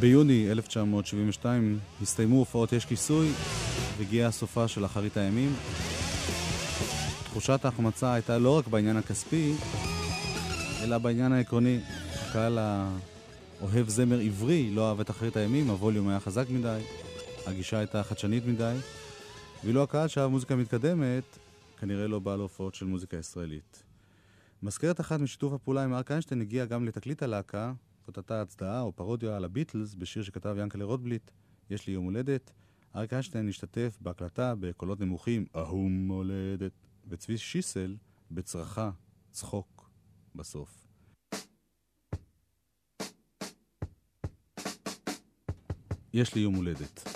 ביוני 0.07 0.51
1972 0.51 1.79
הסתיימו 2.03 2.37
הופעות 2.37 2.73
יש 2.73 2.85
כיסוי 2.85 3.29
והגיע 3.99 4.27
הסופה 4.27 4.69
של 4.69 4.85
אחרית 4.85 5.17
הימים. 5.17 5.53
תחושת 7.25 7.65
ההחמצה 7.65 8.15
הייתה 8.15 8.39
לא 8.39 8.59
רק 8.59 8.67
בעניין 8.67 8.97
הכספי, 8.97 9.55
אלא 10.83 10.99
בעניין 10.99 11.33
העקרוני. 11.33 11.81
הקהל 12.15 12.59
האוהב 12.59 13.89
זמר 13.89 14.21
עברי 14.21 14.71
לא 14.71 14.89
אהב 14.89 15.01
את 15.01 15.11
אחרית 15.11 15.37
הימים, 15.37 15.71
הווליום 15.71 16.09
היה 16.09 16.21
חזק 16.21 16.51
מדי, 16.51 16.81
הגישה 17.47 17.79
הייתה 17.79 18.03
חדשנית 18.03 18.47
מדי, 18.47 18.77
ואילו 19.65 19.83
הקהל 19.83 20.09
שאהב 20.09 20.31
מוזיקה 20.31 20.57
מתקדמת, 20.57 21.39
כנראה 21.81 22.07
לא 22.07 22.19
בא 22.19 22.37
להופעות 22.37 22.75
של 22.75 22.87
מוזיקה 22.87 23.17
ישראלית. 23.17 23.83
מזכרת 24.63 25.01
אחת 25.01 25.21
משיתוף 25.21 25.53
הפעולה 25.53 25.85
עם 25.85 25.95
ארק 25.95 26.11
איינשטיין 26.11 26.41
הגיעה 26.41 26.67
גם 26.67 26.85
לתקליט 26.85 27.23
הלהקה, 27.23 27.73
זאת 28.07 28.17
הייתה 28.17 28.43
הצדעה 28.43 28.81
או 28.81 28.93
פרודיה 28.93 29.37
על 29.37 29.45
הביטלס 29.45 29.95
בשיר 29.95 30.23
שכתב 30.23 30.57
ינקלה 30.59 30.85
רוטבליט, 30.85 31.31
יש 31.71 31.87
לי 31.87 31.93
יום 31.93 32.05
הולדת. 32.05 32.53
אריק 32.97 33.13
איינשטיין 33.13 33.49
השתתף 33.49 33.99
בהקלטה 34.01 34.55
בקולות 34.61 35.01
נמוכים, 35.01 35.47
אהום 35.57 36.09
הולדת, 36.09 36.73
וצבי 37.09 37.39
שיסל 37.39 37.97
בצרחה, 38.31 38.91
צחוק, 39.31 39.91
בסוף. 40.35 40.87
יש 46.13 46.35
לי 46.35 46.41
יום 46.41 46.55
הולדת. 46.55 47.16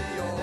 יש 0.00 0.39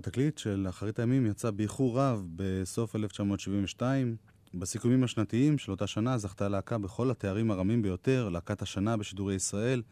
התקליט 0.00 0.38
של 0.38 0.66
אחרית 0.68 0.98
הימים 0.98 1.26
יצא 1.26 1.50
באיחור 1.50 2.00
רב 2.00 2.26
בסוף 2.36 2.96
1972. 2.96 4.16
בסיכומים 4.54 5.04
השנתיים 5.04 5.58
של 5.58 5.70
אותה 5.70 5.86
שנה 5.86 6.18
זכתה 6.18 6.46
הלהקה 6.46 6.78
בכל 6.78 7.10
התארים 7.10 7.50
הרמים 7.50 7.82
ביותר, 7.82 8.28
להקת 8.28 8.62
השנה 8.62 8.96
בשידורי 8.96 9.34
ישראל, 9.34 9.82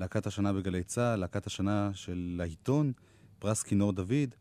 להקת 0.00 0.26
השנה 0.26 0.52
בגלי 0.52 0.82
צה"ל, 0.82 1.20
להקת 1.20 1.46
השנה 1.46 1.90
של 1.94 2.40
העיתון, 2.42 2.92
פרס 3.38 3.62
כינור 3.62 3.92
דוד, 3.92 4.34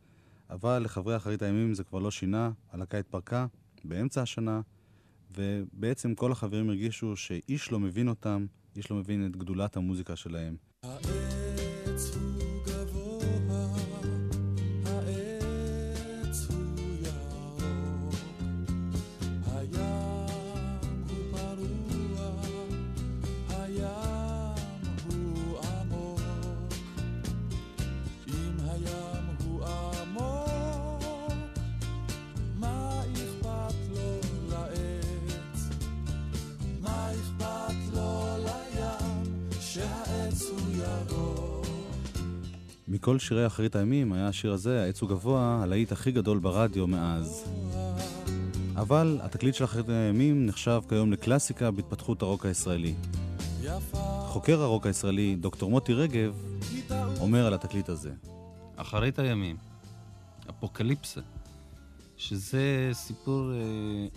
אבל 0.50 0.80
לחברי 0.84 1.16
אחרית 1.16 1.42
הימים 1.42 1.74
זה 1.74 1.84
כבר 1.84 2.00
לא 2.00 2.12
שינה, 2.12 2.52
הלהקה 2.72 2.98
התפרקה 2.98 3.46
באמצע 3.84 4.22
השנה, 4.22 4.62
ובעצם 5.38 6.16
כל 6.16 6.32
החברים 6.32 6.70
הרגישו 6.70 7.16
שאיש 7.16 7.72
לא 7.72 7.80
מבין 7.80 8.08
אותם, 8.08 8.46
איש 8.76 8.92
לא 8.92 8.98
מבין 8.98 9.26
את 9.26 9.36
גדולת 9.36 9.78
המוזיקה 9.78 10.16
שלהם. 10.16 10.56
העץ 10.84 12.16
הוא 12.16 12.45
מכל 42.96 43.20
שירי 43.20 43.48
אחרית 43.48 43.76
הימים 43.76 44.14
היה 44.14 44.28
השיר 44.28 44.54
הזה, 44.54 44.84
העץ 44.84 45.02
הוא 45.02 45.10
גבוה, 45.10 45.60
הלהיט 45.64 45.92
הכי 45.92 46.12
גדול 46.12 46.40
ברדיו 46.40 46.88
מאז. 46.88 47.44
אבל 48.76 49.20
התקליט 49.22 49.56
של 49.56 49.64
אחרית 49.64 49.90
הימים 49.90 50.46
נחשב 50.46 50.82
כיום 50.90 51.12
לקלאסיקה 51.12 51.72
בהתפתחות 51.72 52.22
הרוק 52.22 52.46
הישראלי. 52.46 52.94
חוקר 54.26 54.62
הרוק 54.62 54.86
הישראלי, 54.86 55.36
דוקטור 55.36 55.70
מוטי 55.70 55.94
רגב, 55.94 56.34
אומר 57.20 57.46
על 57.46 57.54
התקליט 57.54 57.90
הזה. 57.90 58.12
אחרית 58.76 59.20
הימים, 59.20 59.58
אפוקליפסה, 60.50 61.22
שזה 62.18 62.90
סיפור, 62.94 63.52
אה, 63.52 64.08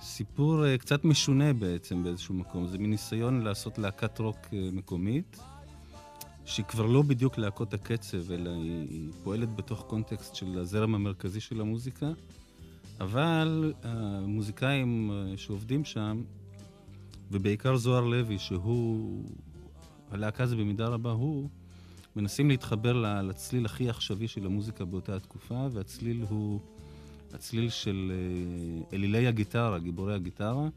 סיפור 0.00 0.66
אה, 0.66 0.78
קצת 0.78 1.04
משונה 1.04 1.52
בעצם 1.52 2.04
באיזשהו 2.04 2.34
מקום. 2.34 2.66
זה 2.66 2.78
מין 2.78 2.90
ניסיון 2.90 3.40
לעשות 3.40 3.78
להקת 3.78 4.18
רוק 4.18 4.38
אה, 4.52 4.68
מקומית, 4.72 5.38
שהיא 6.44 6.66
כבר 6.66 6.86
לא 6.86 7.02
בדיוק 7.02 7.38
להקות 7.38 7.74
הקצב, 7.74 8.32
אלא 8.32 8.50
היא, 8.50 8.88
היא 8.90 9.10
פועלת 9.24 9.56
בתוך 9.56 9.84
קונטקסט 9.86 10.34
של 10.34 10.58
הזרם 10.58 10.94
המרכזי 10.94 11.40
של 11.40 11.60
המוזיקה, 11.60 12.12
אבל 13.00 13.72
המוזיקאים 13.82 15.10
אה, 15.12 15.36
שעובדים 15.36 15.84
שם, 15.84 16.22
ובעיקר 17.30 17.76
זוהר 17.76 18.04
לוי, 18.04 18.38
שהוא, 18.38 19.24
הלהקה 20.10 20.46
זה 20.46 20.56
במידה 20.56 20.86
רבה 20.86 21.10
הוא, 21.10 21.48
מנסים 22.16 22.48
להתחבר 22.48 22.92
לצליל 23.22 23.66
הכי 23.66 23.88
עכשווי 23.88 24.28
של 24.28 24.46
המוזיקה 24.46 24.84
באותה 24.84 25.16
התקופה, 25.16 25.66
והצליל 25.72 26.24
הוא 26.28 26.60
הצליל 27.34 27.70
של 27.70 28.12
אה, 28.14 28.96
אלילי 28.96 29.26
הגיטרה, 29.26 29.78
גיבורי 29.78 30.14
הגיטרה, 30.14 30.68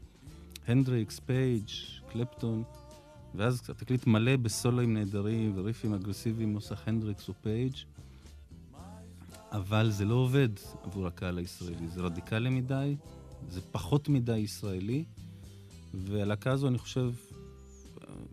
הנדריקס, 0.68 1.18
פייג', 1.18 1.68
קלפטון, 2.12 2.62
ואז 3.36 3.62
התקליט 3.68 4.06
מלא 4.06 4.36
בסולואים 4.36 4.94
נהדרים 4.94 5.52
וריפים 5.54 5.94
אגרסיביים 5.94 6.52
נוסח 6.52 6.88
הנדריקס 6.88 7.28
או 7.28 7.34
פייג', 7.42 7.72
אבל 9.52 9.90
זה 9.90 10.04
לא 10.04 10.14
עובד 10.14 10.48
עבור 10.82 11.06
הקהל 11.06 11.38
הישראלי, 11.38 11.88
זה 11.88 12.00
רדיקלי 12.00 12.50
מדי, 12.50 12.96
זה 13.48 13.60
פחות 13.72 14.08
מדי 14.08 14.36
ישראלי, 14.36 15.04
והלהקה 15.94 16.52
הזו, 16.52 16.68
אני 16.68 16.78
חושב, 16.78 17.12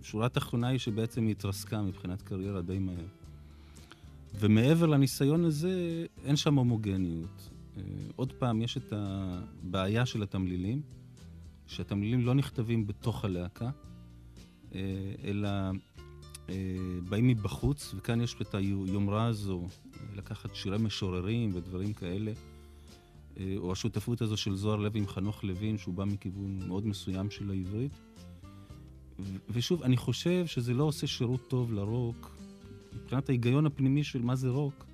השורה 0.01 0.25
התחתונה 0.25 0.67
היא 0.67 0.79
שבעצם 0.79 1.23
היא 1.23 1.31
התרסקה 1.31 1.81
מבחינת 1.81 2.21
קריירה 2.21 2.61
די 2.61 2.79
מהר. 2.79 3.05
ומעבר 4.39 4.85
לניסיון 4.85 5.45
הזה, 5.45 6.05
אין 6.25 6.35
שם 6.35 6.55
הומוגניות. 6.55 7.49
אה, 7.77 7.83
עוד 8.15 8.31
פעם, 8.31 8.61
יש 8.61 8.77
את 8.77 8.93
הבעיה 8.95 10.05
של 10.05 10.23
התמלילים, 10.23 10.81
שהתמלילים 11.67 12.25
לא 12.25 12.33
נכתבים 12.33 12.87
בתוך 12.87 13.25
הלהקה, 13.25 13.69
אלא 15.23 15.49
אה, 16.49 16.55
באים 17.09 17.27
מבחוץ, 17.27 17.93
וכאן 17.97 18.21
יש 18.21 18.35
את 18.41 18.55
היומרה 18.55 19.25
הזו, 19.25 19.61
אה, 19.61 20.15
לקחת 20.15 20.55
שירי 20.55 20.77
משוררים 20.77 21.49
ודברים 21.53 21.93
כאלה, 21.93 22.31
אה, 23.39 23.53
או 23.57 23.71
השותפות 23.71 24.21
הזו 24.21 24.37
של 24.37 24.55
זוהר 24.55 24.75
לוי 24.75 24.99
עם 24.99 25.07
חנוך 25.07 25.43
לוין, 25.43 25.77
שהוא 25.77 25.93
בא 25.93 26.05
מכיוון 26.05 26.59
מאוד 26.67 26.87
מסוים 26.87 27.29
של 27.29 27.49
העברית. 27.49 27.91
ושוב, 29.49 29.83
אני 29.83 29.97
חושב 29.97 30.45
שזה 30.47 30.73
לא 30.73 30.83
עושה 30.83 31.07
שירות 31.07 31.47
טוב 31.47 31.73
לרוק, 31.73 32.37
מבחינת 32.93 33.29
ההיגיון 33.29 33.65
הפנימי 33.65 34.03
של 34.03 34.21
מה 34.21 34.35
זה 34.35 34.49
רוק, 34.49 34.85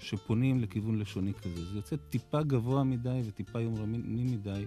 שפונים 0.00 0.60
לכיוון 0.60 0.98
לשוני 0.98 1.34
כזה. 1.34 1.64
זה 1.64 1.76
יוצא 1.76 1.96
טיפה 1.96 2.42
גבוה 2.42 2.84
מדי 2.84 3.20
וטיפה 3.24 3.60
יומרני 3.60 4.24
מדי 4.24 4.64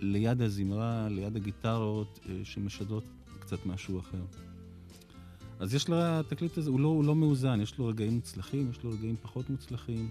ליד 0.00 0.42
הזמרה, 0.42 1.08
ליד 1.08 1.36
הגיטרות, 1.36 2.20
אה, 2.28 2.40
שמשדרות 2.44 3.04
קצת 3.44 3.66
משהו 3.66 4.00
אחר. 4.00 4.24
אז 5.60 5.74
יש 5.74 5.90
לתקליט 5.90 6.58
הזה, 6.58 6.70
הוא 6.70 6.80
לא, 6.80 6.88
הוא 6.88 7.04
לא 7.04 7.14
מאוזן, 7.14 7.60
יש 7.60 7.78
לו 7.78 7.86
רגעים 7.86 8.12
מוצלחים, 8.14 8.70
יש 8.70 8.84
לו 8.84 8.90
רגעים 8.90 9.16
פחות 9.22 9.50
מוצלחים. 9.50 10.08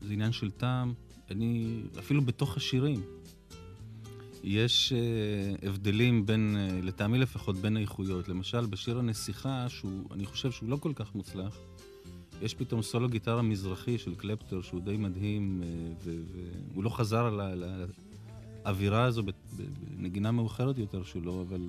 זה 0.00 0.12
עניין 0.12 0.32
של 0.32 0.50
טעם. 0.50 0.92
אני, 1.30 1.82
אפילו 1.98 2.22
בתוך 2.22 2.56
השירים, 2.56 3.02
יש 4.42 4.92
uh, 4.92 5.66
הבדלים 5.66 6.26
בין, 6.26 6.56
uh, 6.56 6.84
לטעמי 6.84 7.18
לפחות, 7.18 7.56
בין 7.56 7.76
האיכויות. 7.76 8.28
למשל, 8.28 8.66
בשיר 8.66 8.98
הנסיכה, 8.98 9.68
שהוא, 9.68 10.04
אני 10.10 10.26
חושב 10.26 10.50
שהוא 10.50 10.68
לא 10.68 10.76
כל 10.76 10.92
כך 10.94 11.14
מוצלח, 11.14 11.58
יש 12.42 12.54
פתאום 12.54 12.82
סולו 12.82 13.08
גיטרה 13.08 13.42
מזרחי 13.42 13.98
של 13.98 14.14
קלפטר, 14.14 14.62
שהוא 14.62 14.80
די 14.80 14.96
מדהים, 14.96 15.62
uh, 15.62 16.08
והוא 16.72 16.84
לא 16.84 16.90
חזר 16.90 17.24
על, 17.24 17.64
האווירה 18.64 19.04
הזו 19.04 19.22
בנגינה 19.96 20.32
מאוחרת 20.32 20.78
יותר 20.78 21.02
שלו, 21.02 21.42
אבל 21.48 21.60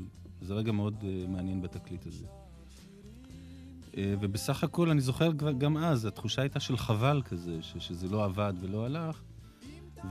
זה 0.46 0.54
רגע 0.54 0.72
מאוד 0.72 0.96
uh, 1.02 1.30
מעניין 1.30 1.62
בתקליט 1.62 2.06
הזה. 2.08 2.26
Uh, 2.26 3.96
ובסך 4.22 4.64
הכל, 4.64 4.90
אני 4.90 5.02
זוכר 5.02 5.32
גם 5.58 5.78
אז, 5.78 6.06
התחושה 6.06 6.42
הייתה 6.42 6.60
של 6.60 6.78
חבל 6.78 7.22
כזה, 7.26 7.58
ש- 7.62 7.74
שזה 7.78 8.08
לא 8.08 8.26
עבד 8.26 8.54
ולא 8.62 8.86
הלך. 8.86 9.22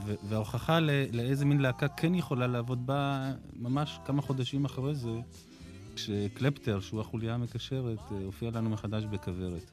ו- 0.05 0.13
וההוכחה 0.29 0.79
ל- 0.79 0.89
לאיזה 1.17 1.45
מין 1.45 1.59
להקה 1.61 1.87
כן 1.87 2.15
יכולה 2.15 2.47
לעבוד 2.47 2.85
בה 2.87 3.31
ממש 3.55 3.99
כמה 4.05 4.21
חודשים 4.21 4.65
אחרי 4.65 4.95
זה, 4.95 5.19
כשקלפטר, 5.95 6.79
שהוא 6.79 7.01
החוליה 7.01 7.33
המקשרת, 7.33 7.99
uh, 8.09 8.13
הופיע 8.25 8.51
לנו 8.51 8.69
מחדש 8.69 9.03
בכוורת. 9.03 9.71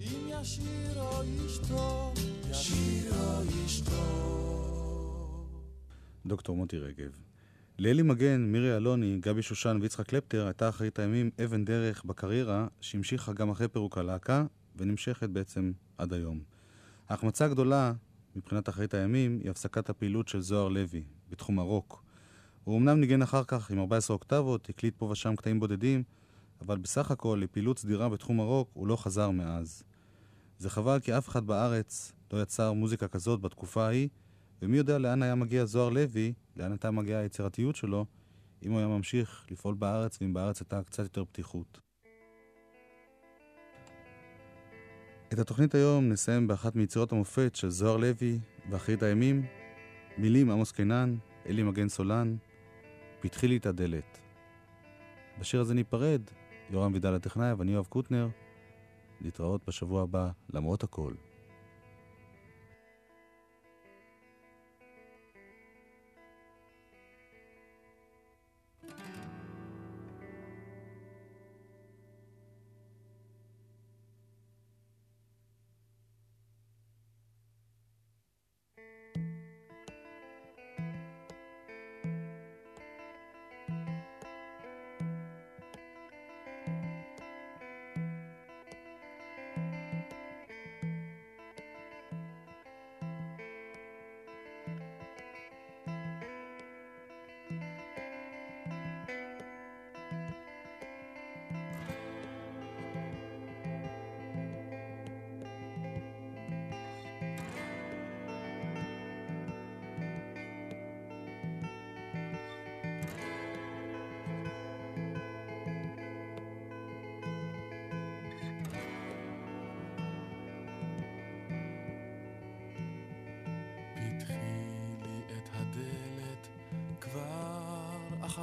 אם 0.00 0.04
ישיר 0.40 0.64
או 1.00 1.22
ישתו, 1.46 2.12
ישיר 2.50 3.12
או 3.14 3.42
ישתו. 3.64 3.92
דוקטור 6.26 6.56
מוטי 6.56 6.78
רגב. 6.78 7.29
לאלי 7.82 8.02
מגן, 8.02 8.40
מירי 8.40 8.76
אלוני, 8.76 9.18
גבי 9.20 9.42
שושן 9.42 9.78
ויצחק 9.80 10.06
קלפטר 10.06 10.46
הייתה 10.46 10.68
אחרית 10.68 10.98
הימים 10.98 11.30
אבן 11.44 11.64
דרך 11.64 12.04
בקריירה 12.04 12.66
שהמשיכה 12.80 13.32
גם 13.32 13.50
אחרי 13.50 13.68
פירוק 13.68 13.98
הלהקה 13.98 14.44
ונמשכת 14.76 15.28
בעצם 15.28 15.72
עד 15.98 16.12
היום. 16.12 16.40
ההחמצה 17.08 17.44
הגדולה 17.44 17.92
מבחינת 18.36 18.68
אחרית 18.68 18.94
הימים 18.94 19.38
היא 19.42 19.50
הפסקת 19.50 19.90
הפעילות 19.90 20.28
של 20.28 20.40
זוהר 20.40 20.68
לוי 20.68 21.02
בתחום 21.30 21.58
הרוק. 21.58 22.04
הוא 22.64 22.78
אמנם 22.78 23.00
ניגן 23.00 23.22
אחר 23.22 23.44
כך 23.44 23.70
עם 23.70 23.78
14 23.78 24.14
אוקטבות, 24.14 24.68
הקליט 24.68 24.94
פה 24.96 25.06
ושם 25.06 25.36
קטעים 25.36 25.60
בודדים, 25.60 26.02
אבל 26.60 26.78
בסך 26.78 27.10
הכל 27.10 27.38
לפעילות 27.42 27.78
סדירה 27.78 28.08
בתחום 28.08 28.40
הרוק 28.40 28.70
הוא 28.72 28.86
לא 28.86 28.96
חזר 28.96 29.30
מאז. 29.30 29.82
זה 30.58 30.70
חבל 30.70 31.00
כי 31.00 31.18
אף 31.18 31.28
אחד 31.28 31.46
בארץ 31.46 32.12
לא 32.32 32.42
יצר 32.42 32.72
מוזיקה 32.72 33.08
כזאת 33.08 33.40
בתקופה 33.40 33.86
ההיא, 33.86 34.08
ומי 34.62 34.76
יודע 34.76 34.98
לאן 34.98 35.22
היה 35.22 35.34
מגיע 35.34 35.64
זוהר 35.64 35.88
לוי, 35.88 36.32
לאן 36.60 36.72
הייתה 36.72 36.90
מגיעה 36.90 37.20
היצירתיות 37.20 37.76
שלו, 37.76 38.06
אם 38.62 38.70
הוא 38.70 38.78
היה 38.78 38.88
ממשיך 38.88 39.46
לפעול 39.50 39.74
בארץ, 39.74 40.18
ואם 40.20 40.34
בארץ 40.34 40.60
הייתה 40.60 40.82
קצת 40.82 41.02
יותר 41.02 41.24
פתיחות. 41.24 41.80
את 45.32 45.38
התוכנית 45.38 45.74
היום 45.74 46.08
נסיים 46.08 46.46
באחת 46.46 46.76
מיצירות 46.76 47.12
המופת 47.12 47.56
של 47.56 47.68
זוהר 47.68 47.96
לוי 47.96 48.38
ואחרית 48.70 49.02
הימים, 49.02 49.46
מילים 50.18 50.50
עמוס 50.50 50.72
קינן, 50.72 51.16
אלי 51.46 51.62
מגן 51.62 51.88
סולן, 51.88 52.36
פתחי 53.20 53.48
לי 53.48 53.56
את 53.56 53.66
הדלת. 53.66 54.18
בשיר 55.38 55.60
הזה 55.60 55.74
ניפרד, 55.74 56.22
יורם 56.70 56.92
וידל 56.92 57.14
הטכנאי 57.14 57.52
ואני 57.52 57.72
יואב 57.72 57.86
קוטנר. 57.86 58.28
להתראות 59.20 59.60
בשבוע 59.66 60.02
הבא, 60.02 60.30
למרות 60.54 60.82
הכל. 60.82 61.12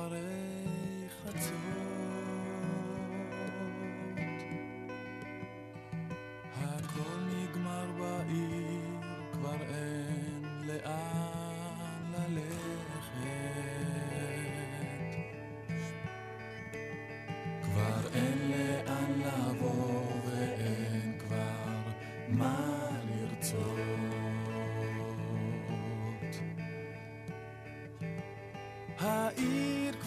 אחרי 0.05 1.07
חצות. 1.23 1.66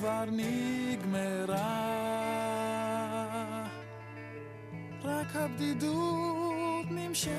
כבר 0.00 0.24
נגמרה, 0.32 1.56
רק 5.04 5.36
הבדידות 5.36 6.86
נמשכת. 6.90 7.30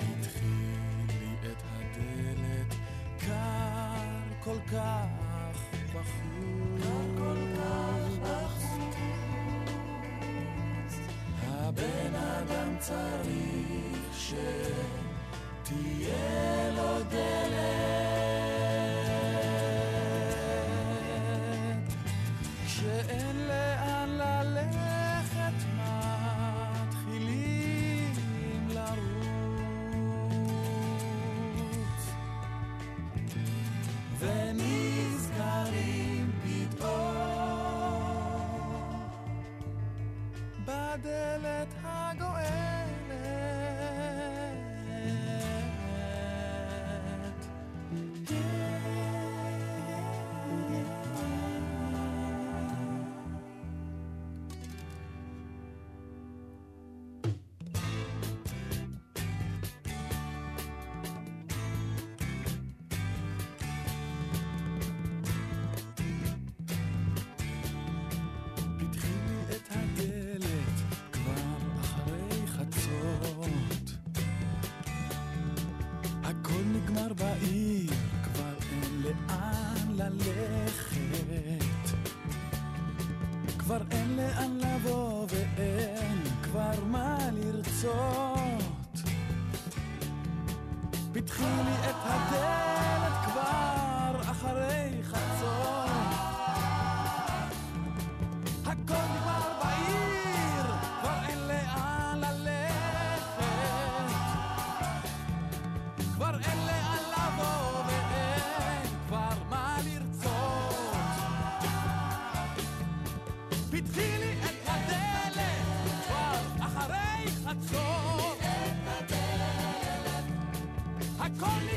התחיל 0.00 1.06
לי 1.08 1.36
את 1.50 1.62
הדלת, 1.72 2.74
קר 3.18 4.44
כל 4.44 4.58
כך 4.72 5.01
צריך 12.82 14.08
שתהיה 14.18 15.70
לו 16.76 17.02
דלת. 17.10 17.82
כשאין 22.66 23.36
לאן 23.48 23.61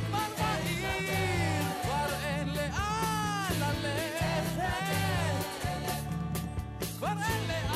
נגמר 0.06 0.20
בעיר, 0.38 1.66
כבר 1.84 2.14
אין 2.24 2.48
לאן 2.48 3.76
ללכת. 3.84 4.96
כבר 6.98 7.08
אין 7.08 7.48
לאן 7.48 7.75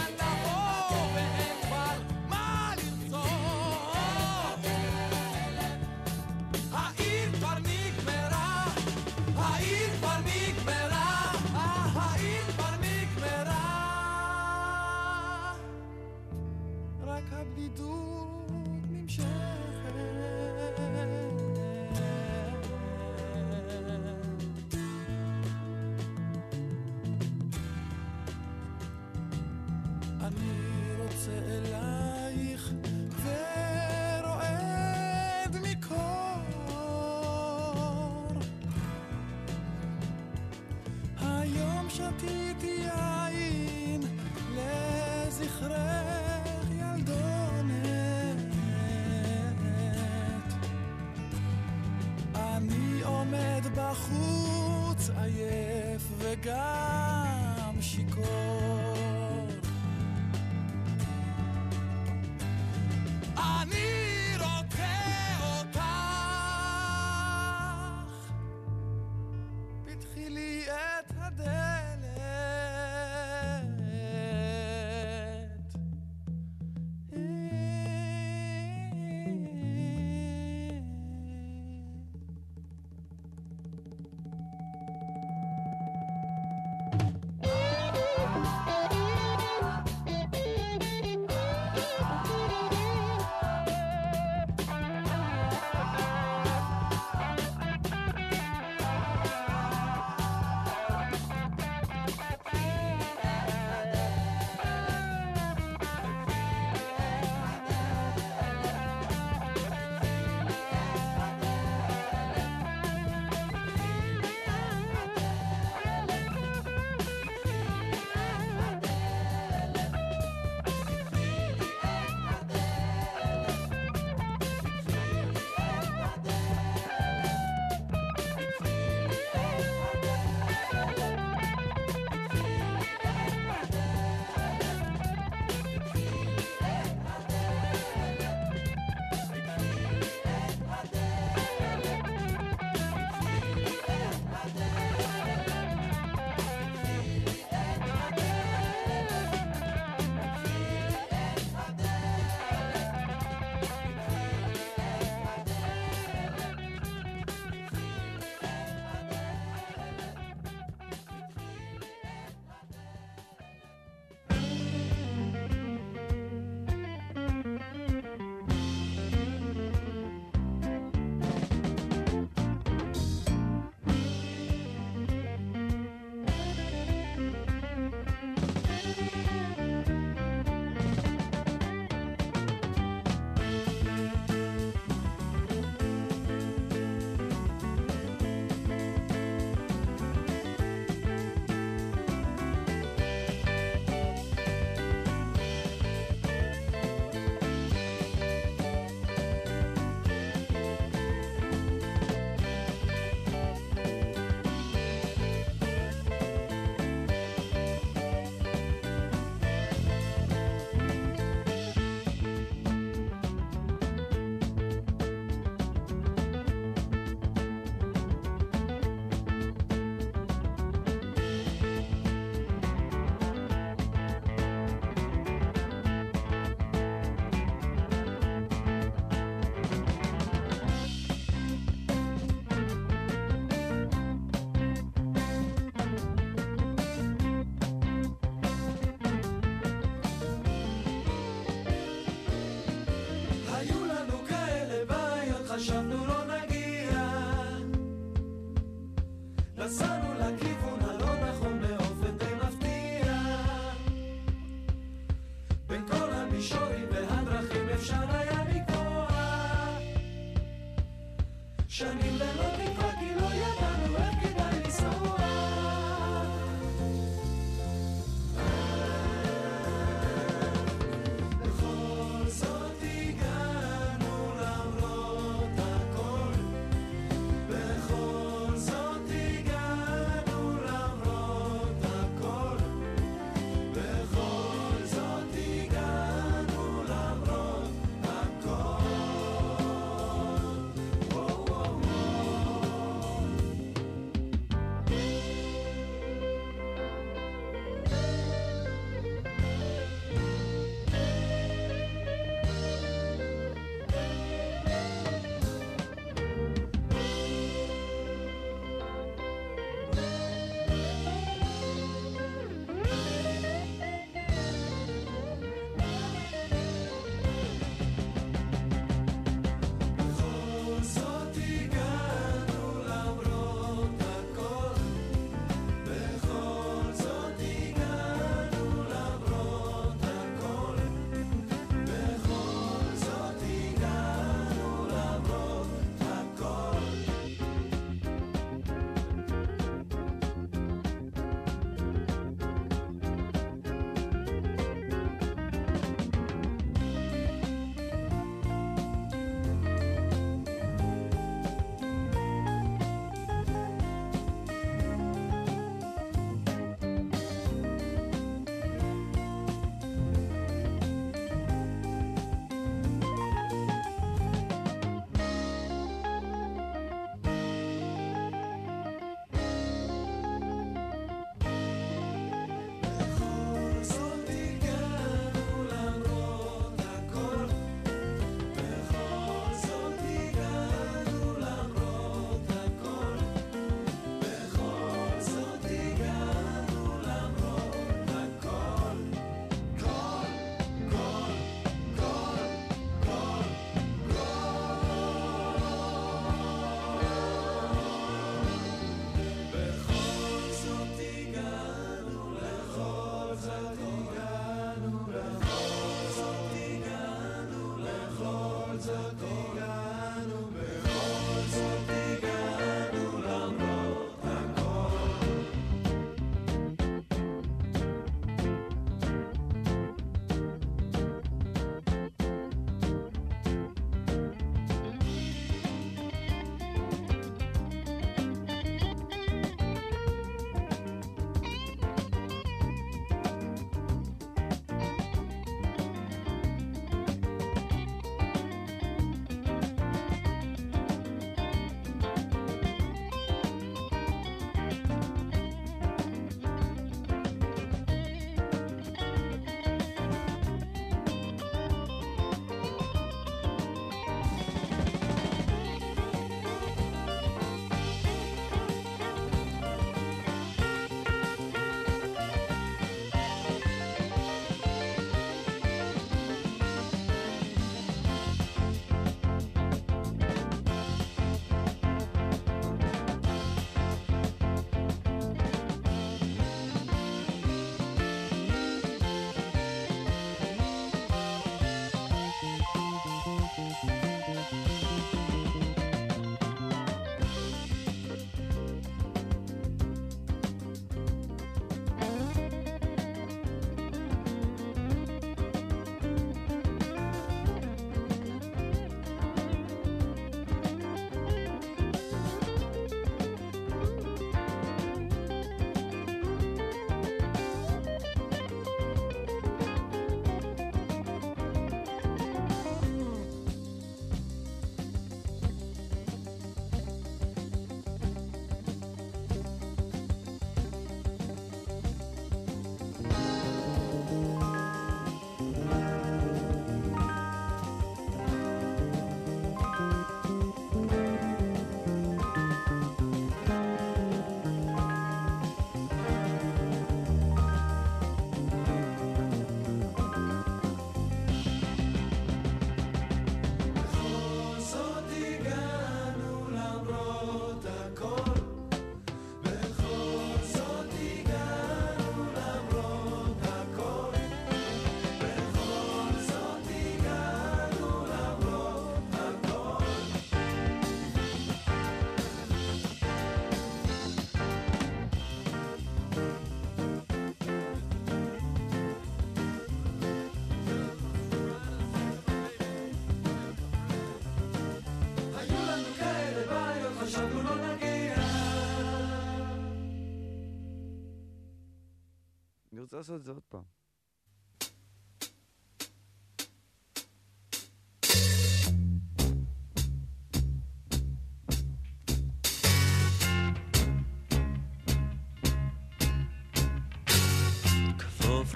לעשות 582.99 583.19
את 583.19 583.23
זה 583.23 583.31
עוד 583.31 583.43
פעם. 583.49 583.63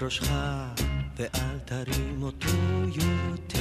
ראשך 0.02 0.32
ואל 1.16 1.58
תרים 1.64 2.22
אותו 2.22 2.48
יותר, 2.84 3.60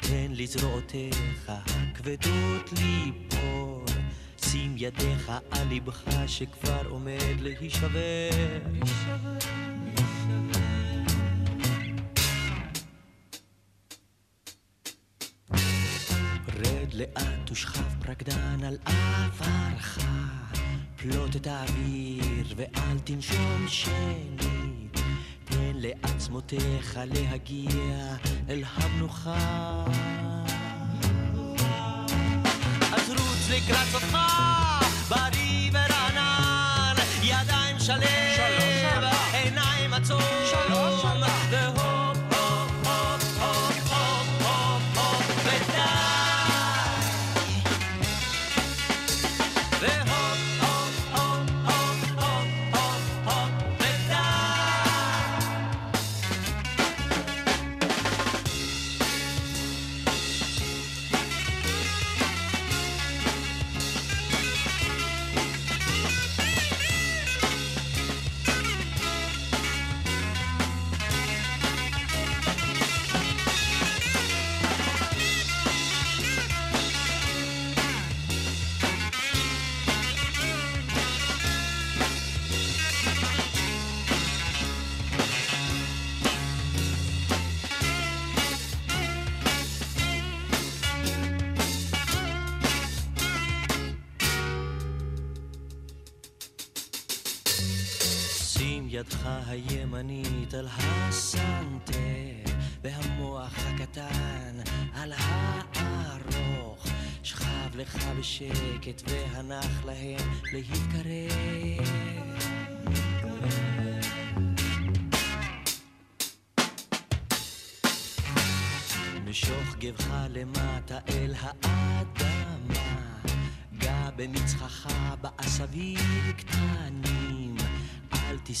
תן 0.00 0.30
לזרועותיך 0.30 1.48
הכבדות 1.48 2.72
ליפול, 2.72 3.84
שים 4.36 4.74
ידיך 4.76 5.32
על 5.50 5.68
לבך 5.70 6.04
שכבר 6.26 6.88
עומד 6.88 7.40
להישבר. 7.40 8.30
רד 9.24 9.49
לאט 17.60 17.68
ושכב 17.68 18.02
פרקדן 18.06 18.64
על 18.64 18.76
עברך, 18.84 19.98
פלוט 20.96 21.36
את 21.36 21.46
האוויר 21.46 22.54
ואל 22.56 22.98
תנשום 23.04 23.66
שנית, 23.68 25.00
תן 25.44 25.72
לעצמותיך 25.74 27.00
להגיע 27.04 28.16
אל 28.48 28.62
המנוחה. 28.74 29.84
אז 32.92 33.10
רוץ 33.10 33.50
לקראת 33.50 33.88
סופך, 33.92 35.08
בריא 35.08 35.70
ורענן, 35.72 36.94
ידיים 37.22 37.78
שלב, 37.78 38.39
הימנית 99.46 100.54
על 100.54 100.68
הסנטר, 100.70 102.52
והמוח 102.82 103.54
הקטן 103.66 104.56
על 104.94 105.12
הארוך. 105.16 106.86
שכב 107.22 107.76
לך 107.76 108.06
בשקט 108.18 109.02
והנח 109.06 109.84
להם 109.84 110.30
להתקרב. 110.52 112.29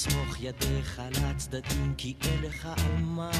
תסמוך 0.00 0.36
ידיך 0.40 1.02
לצדדים 1.10 1.94
כי 1.98 2.14
אין 2.22 2.42
לך 2.42 2.66
על 2.66 3.02
מה. 3.02 3.30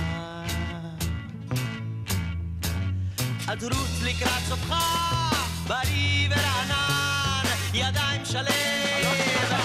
אז 3.49 3.65
רוץ 3.65 4.03
לקראת 4.03 4.43
סופך, 4.49 5.69
בריא 5.69 6.29
ורענן, 6.31 7.45
ידיים 7.75 8.25
שלם, 8.25 9.60